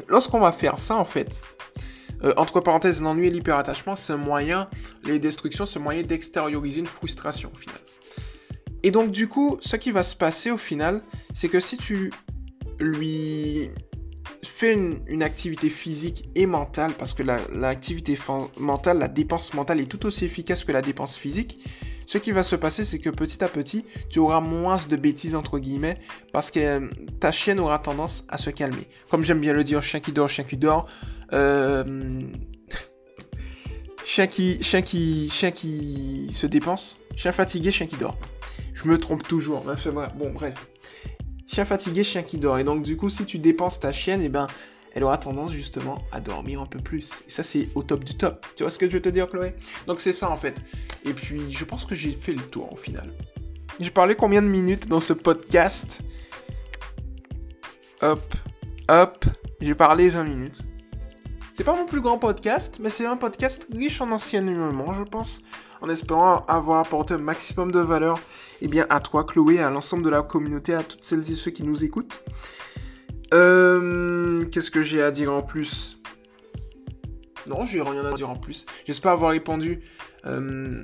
lorsqu'on 0.08 0.40
va 0.40 0.52
faire 0.52 0.80
ça, 0.80 0.96
en 0.96 1.06
fait, 1.06 1.44
euh, 2.24 2.34
entre 2.38 2.60
parenthèses, 2.60 3.02
l'ennui 3.02 3.28
et 3.28 3.30
l'hyperattachement, 3.30 3.96
c'est 3.96 4.14
un 4.14 4.18
moyen, 4.18 4.70
les 5.04 5.20
destructions, 5.20 5.66
c'est 5.66 5.80
un 5.80 5.84
moyen 5.84 6.04
d'extérioriser 6.04 6.80
une 6.80 6.88
frustration 6.88 7.52
au 7.54 7.58
final. 7.58 7.80
Et 8.84 8.92
donc 8.92 9.12
du 9.12 9.28
coup, 9.28 9.58
ce 9.62 9.76
qui 9.76 9.92
va 9.92 10.04
se 10.04 10.16
passer 10.16 10.52
au 10.52 10.58
final, 10.58 11.02
c'est 11.34 11.50
que 11.50 11.60
si 11.60 11.78
tu 11.78 12.12
lui 12.80 13.70
fais 14.44 14.74
une, 14.74 15.24
activité 15.24 15.70
physique 15.70 16.30
et 16.36 16.46
mentale, 16.46 16.94
parce 16.98 17.14
que 17.14 17.24
l'activité 17.24 18.18
mentale, 18.58 19.00
la 19.00 19.08
dépense 19.08 19.54
mentale 19.54 19.82
est 19.82 19.86
tout 19.86 20.06
aussi 20.06 20.26
efficace 20.26 20.64
que 20.64 20.72
la 20.72 20.82
dépense 20.82 21.18
physique, 21.18 21.60
ce 22.06 22.18
qui 22.18 22.32
va 22.32 22.42
se 22.42 22.56
passer, 22.56 22.86
c'est 22.86 22.98
que 22.98 23.12
petit 23.12 23.44
à 23.44 23.48
petit, 23.48 23.86
tu 24.10 24.18
auras 24.18 24.42
moins 24.42 24.78
de 24.90 24.96
bêtises, 24.96 25.36
entre 25.36 25.60
guillemets, 25.60 26.00
parce 26.34 26.50
que 26.50 26.60
euh, 26.60 26.88
ta 27.20 27.32
chienne 27.32 27.60
aura 27.60 27.78
tendance 27.78 28.26
à 28.30 28.40
se 28.40 28.50
calmer. 28.50 28.88
Comme 29.12 29.24
j'aime 29.24 29.40
bien 29.40 29.54
le 29.54 29.64
dire, 29.64 29.84
chien 29.84 30.00
qui 30.00 30.12
dort, 30.12 30.28
chien 30.28 30.44
qui 30.44 30.58
dort. 30.58 30.88
Euh... 31.34 32.22
chien, 34.06 34.28
qui, 34.28 34.60
se 36.34 36.46
dépense. 36.48 36.98
Chien 37.16 37.32
fatigué, 37.32 37.72
chien 37.72 37.88
qui 37.88 37.98
dort. 37.98 38.18
Je 38.74 38.88
me 38.88 38.98
trompe 38.98 39.28
toujours. 39.28 39.64
Bon, 40.18 40.32
bref. 40.32 40.68
Chien 41.48 41.66
fatigué, 41.66 42.04
chien 42.04 42.24
qui 42.24 42.38
dort. 42.38 42.60
Et 42.60 42.64
donc, 42.64 42.84
du 42.84 42.96
coup, 42.98 43.10
si 43.10 43.26
tu 43.26 43.40
dépenses 43.40 43.80
ta 43.80 43.92
chienne, 43.92 44.22
eh 44.24 44.30
ben, 44.30 44.48
elle 44.94 45.04
aura 45.04 45.18
tendance 45.18 45.52
justement 45.52 46.04
à 46.12 46.22
dormir 46.22 46.62
un 46.62 46.66
peu 46.66 46.80
plus. 46.80 47.24
Et 47.28 47.30
ça, 47.30 47.44
c'est 47.44 47.70
au 47.76 47.84
top 47.84 48.04
du 48.04 48.16
top. 48.16 48.46
Tu 48.56 48.64
vois 48.64 48.70
ce 48.70 48.80
que 48.80 48.88
je 48.88 48.94
veux 48.94 49.02
te 49.02 49.10
dire, 49.10 49.30
Chloé? 49.30 49.54
Donc, 49.88 50.00
c'est 50.00 50.14
ça 50.14 50.30
en 50.30 50.38
fait. 50.38 50.64
Et 51.06 51.14
puis, 51.14 51.52
je 51.52 51.66
pense 51.66 51.86
que 51.86 51.96
j'ai 51.96 52.12
fait 52.12 52.34
le 52.34 52.42
tour 52.42 52.72
au 52.74 52.78
final. 52.78 53.14
J'ai 53.80 53.92
parlé 53.92 54.16
combien 54.16 54.42
de 54.42 54.48
minutes 54.48 54.88
dans 54.88 55.00
ce 55.00 55.14
podcast? 55.14 56.02
Hop, 58.02 58.34
hop, 58.90 59.26
j'ai 59.62 59.76
parlé 59.76 60.10
20 60.10 60.24
minutes. 60.24 60.62
C'est 61.60 61.66
pas 61.66 61.76
mon 61.76 61.86
plus 61.86 62.00
grand 62.00 62.18
podcast, 62.18 62.80
mais 62.80 62.90
c'est 62.90 63.06
un 63.06 63.18
podcast 63.18 63.68
riche 63.74 64.00
en 64.00 64.10
enseignements, 64.14 64.94
je 64.94 65.04
pense, 65.04 65.42
en 65.82 65.90
espérant 65.90 66.46
avoir 66.48 66.80
apporté 66.80 67.16
un 67.16 67.18
maximum 67.18 67.74
de 67.74 67.82
valeur 67.82 68.22
eh 68.62 68.70
bien, 68.70 68.86
à 68.90 69.02
toi, 69.02 69.26
Chloé, 69.26 69.60
à 69.60 69.70
l'ensemble 69.70 70.04
de 70.04 70.10
la 70.10 70.22
communauté, 70.22 70.74
à 70.74 70.84
toutes 70.84 71.04
celles 71.04 71.30
et 71.30 71.36
ceux 71.36 71.52
qui 71.52 71.64
nous 71.64 71.84
écoutent. 71.84 72.24
Euh, 73.34 74.46
Qu'est-ce 74.46 74.72
que 74.72 74.82
j'ai 74.82 75.04
à 75.04 75.12
dire 75.12 75.34
en 75.34 75.42
plus? 75.42 75.98
Non, 77.46 77.66
j'ai 77.66 77.82
rien 77.82 78.06
à 78.06 78.14
dire 78.14 78.30
en 78.30 78.38
plus. 78.38 78.66
J'espère 78.86 79.12
avoir 79.12 79.32
répondu 79.32 79.82
euh, 80.28 80.82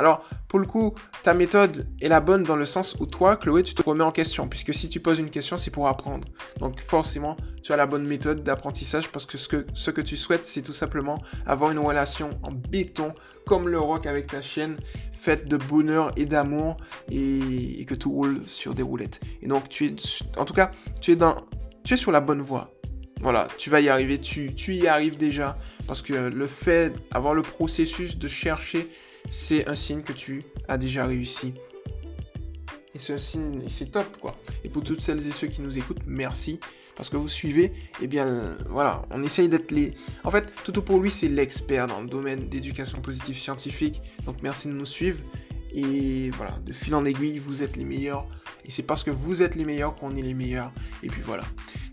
alors, 0.00 0.24
pour 0.48 0.58
le 0.58 0.64
coup, 0.64 0.94
ta 1.22 1.34
méthode 1.34 1.86
est 2.00 2.08
la 2.08 2.20
bonne 2.20 2.42
dans 2.42 2.56
le 2.56 2.64
sens 2.64 2.96
où 3.00 3.06
toi, 3.06 3.36
Chloé, 3.36 3.62
tu 3.62 3.74
te 3.74 3.82
remets 3.82 4.02
en 4.02 4.12
question, 4.12 4.48
puisque 4.48 4.72
si 4.72 4.88
tu 4.88 4.98
poses 4.98 5.18
une 5.18 5.28
question, 5.28 5.58
c'est 5.58 5.70
pour 5.70 5.88
apprendre. 5.88 6.26
Donc 6.58 6.80
forcément, 6.80 7.36
tu 7.62 7.74
as 7.74 7.76
la 7.76 7.84
bonne 7.84 8.06
méthode 8.06 8.42
d'apprentissage, 8.42 9.10
parce 9.10 9.26
que 9.26 9.36
ce, 9.36 9.90
que 9.90 10.00
tu 10.00 10.16
souhaites, 10.16 10.46
c'est 10.46 10.62
tout 10.62 10.72
simplement 10.72 11.22
avoir 11.44 11.70
une 11.70 11.78
relation 11.78 12.30
en 12.42 12.50
béton, 12.50 13.12
comme 13.46 13.68
le 13.68 13.78
rock 13.78 14.06
avec 14.06 14.28
ta 14.28 14.40
chienne, 14.40 14.78
faite 15.12 15.48
de 15.48 15.58
bonheur 15.58 16.12
et 16.16 16.24
d'amour, 16.24 16.78
et, 17.10 17.84
que 17.84 17.94
tout 17.94 18.10
roule 18.10 18.40
sur 18.46 18.72
des 18.72 18.82
roulettes. 18.82 19.20
Et 19.42 19.48
donc, 19.48 19.68
tu 19.68 19.84
es, 19.84 19.94
en 20.38 20.46
tout 20.46 20.54
cas, 20.54 20.70
tu 21.02 21.10
es, 21.10 21.16
dans, 21.16 21.44
sur 21.84 22.10
la 22.10 22.22
bonne 22.22 22.40
voie. 22.40 22.72
Voilà, 23.20 23.48
tu 23.58 23.68
vas 23.68 23.82
y 23.82 23.90
arriver, 23.90 24.18
tu, 24.18 24.54
tu 24.54 24.72
y 24.72 24.88
arrives 24.88 25.18
déjà, 25.18 25.58
parce 25.86 26.00
que 26.00 26.14
le 26.14 26.46
fait 26.46 26.94
d'avoir 27.12 27.34
le 27.34 27.42
processus 27.42 28.16
de 28.16 28.28
chercher 28.28 28.88
c'est 29.28 29.68
un 29.68 29.74
signe 29.74 30.02
que 30.02 30.12
tu 30.12 30.44
as 30.68 30.78
déjà 30.78 31.06
réussi. 31.06 31.54
Et 32.94 32.98
c'est 32.98 33.14
un 33.14 33.18
signe, 33.18 33.62
c'est 33.68 33.92
top 33.92 34.18
quoi. 34.18 34.36
Et 34.64 34.68
pour 34.68 34.82
toutes 34.82 35.00
celles 35.00 35.26
et 35.26 35.32
ceux 35.32 35.46
qui 35.46 35.60
nous 35.60 35.78
écoutent, 35.78 36.02
merci. 36.06 36.58
Parce 36.96 37.08
que 37.08 37.16
vous 37.16 37.28
suivez, 37.28 37.72
eh 38.02 38.06
bien 38.06 38.56
voilà, 38.68 39.02
on 39.10 39.22
essaye 39.22 39.48
d'être 39.48 39.70
les... 39.70 39.94
En 40.24 40.30
fait, 40.30 40.52
Toto 40.64 40.82
pour 40.82 40.98
lui, 40.98 41.10
c'est 41.10 41.28
l'expert 41.28 41.86
dans 41.86 42.00
le 42.00 42.08
domaine 42.08 42.48
d'éducation 42.48 43.00
positive 43.00 43.36
scientifique. 43.36 44.02
Donc 44.26 44.42
merci 44.42 44.68
de 44.68 44.72
nous 44.72 44.86
suivre. 44.86 45.20
Et 45.72 46.30
voilà, 46.30 46.58
de 46.64 46.72
fil 46.72 46.94
en 46.94 47.04
aiguille, 47.04 47.38
vous 47.38 47.62
êtes 47.62 47.76
les 47.76 47.84
meilleurs. 47.84 48.26
Et 48.64 48.70
c'est 48.70 48.82
parce 48.82 49.04
que 49.04 49.10
vous 49.10 49.42
êtes 49.42 49.54
les 49.54 49.64
meilleurs 49.64 49.94
qu'on 49.94 50.14
est 50.14 50.22
les 50.22 50.34
meilleurs. 50.34 50.72
Et 51.02 51.08
puis 51.08 51.22
voilà. 51.22 51.44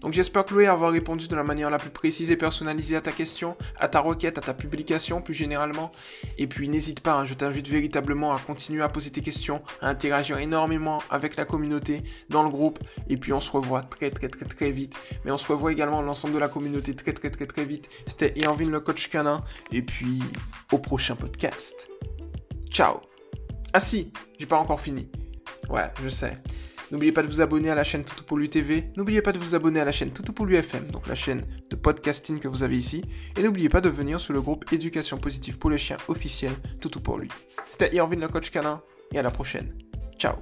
Donc 0.01 0.13
j'espère 0.13 0.45
Chloé 0.45 0.67
avoir 0.67 0.91
répondu 0.91 1.27
de 1.27 1.35
la 1.35 1.43
manière 1.43 1.69
la 1.69 1.79
plus 1.79 1.89
précise 1.89 2.31
et 2.31 2.35
personnalisée 2.35 2.95
à 2.95 3.01
ta 3.01 3.11
question, 3.11 3.57
à 3.79 3.87
ta 3.87 3.99
requête, 3.99 4.37
à 4.37 4.41
ta 4.41 4.53
publication 4.53 5.21
plus 5.21 5.33
généralement. 5.33 5.91
Et 6.37 6.47
puis 6.47 6.69
n'hésite 6.69 6.99
pas, 6.99 7.15
hein, 7.15 7.25
je 7.25 7.33
t'invite 7.33 7.67
véritablement 7.67 8.33
à 8.33 8.39
continuer 8.39 8.83
à 8.83 8.89
poser 8.89 9.11
tes 9.11 9.21
questions, 9.21 9.63
à 9.81 9.89
interagir 9.89 10.37
énormément 10.37 11.01
avec 11.09 11.35
la 11.35 11.45
communauté 11.45 12.03
dans 12.29 12.43
le 12.43 12.49
groupe. 12.49 12.79
Et 13.09 13.17
puis 13.17 13.33
on 13.33 13.39
se 13.39 13.51
revoit 13.51 13.81
très 13.81 14.11
très 14.11 14.27
très 14.27 14.45
très 14.45 14.71
vite. 14.71 14.97
Mais 15.25 15.31
on 15.31 15.37
se 15.37 15.47
revoit 15.47 15.71
également 15.71 16.01
l'ensemble 16.01 16.33
de 16.33 16.39
la 16.39 16.49
communauté 16.49 16.95
très 16.95 17.13
très 17.13 17.29
très 17.29 17.47
très 17.47 17.65
vite. 17.65 17.89
C'était 18.05 18.33
Ianvin 18.39 18.69
le 18.69 18.79
coach 18.79 19.09
canin. 19.09 19.43
Et 19.71 19.81
puis 19.81 20.21
au 20.71 20.79
prochain 20.79 21.15
podcast. 21.15 21.89
Ciao 22.69 23.01
ah 23.73 23.79
si, 23.79 24.11
j'ai 24.39 24.45
pas 24.45 24.57
encore 24.57 24.79
fini. 24.79 25.09
Ouais, 25.69 25.91
je 26.01 26.09
sais. 26.09 26.35
N'oubliez 26.91 27.11
pas 27.11 27.21
de 27.21 27.27
vous 27.27 27.41
abonner 27.41 27.69
à 27.69 27.75
la 27.75 27.83
chaîne 27.83 28.05
Toutou 28.05 28.23
pour 28.23 28.37
lui 28.37 28.49
TV. 28.49 28.91
N'oubliez 28.95 29.21
pas 29.21 29.33
de 29.33 29.39
vous 29.39 29.55
abonner 29.55 29.81
à 29.81 29.85
la 29.85 29.91
chaîne 29.91 30.11
Toutou 30.11 30.31
pour 30.31 30.45
lui 30.45 30.55
FM, 30.55 30.87
donc 30.87 31.07
la 31.07 31.15
chaîne 31.15 31.45
de 31.69 31.75
podcasting 31.75 32.39
que 32.39 32.47
vous 32.47 32.63
avez 32.63 32.77
ici. 32.77 33.03
Et 33.35 33.43
n'oubliez 33.43 33.69
pas 33.69 33.81
de 33.81 33.89
venir 33.89 34.19
sur 34.19 34.33
le 34.33 34.41
groupe 34.41 34.71
Éducation 34.71 35.17
positive 35.17 35.57
pour 35.57 35.69
les 35.69 35.77
chiens 35.77 35.97
officiel 36.07 36.53
Toutou 36.81 37.01
pour 37.01 37.17
lui. 37.17 37.29
C'était 37.69 37.93
Irvin 37.93 38.15
le 38.15 38.29
coach 38.29 38.51
canin 38.51 38.81
et 39.13 39.19
à 39.19 39.23
la 39.23 39.31
prochaine. 39.31 39.69
Ciao 40.17 40.35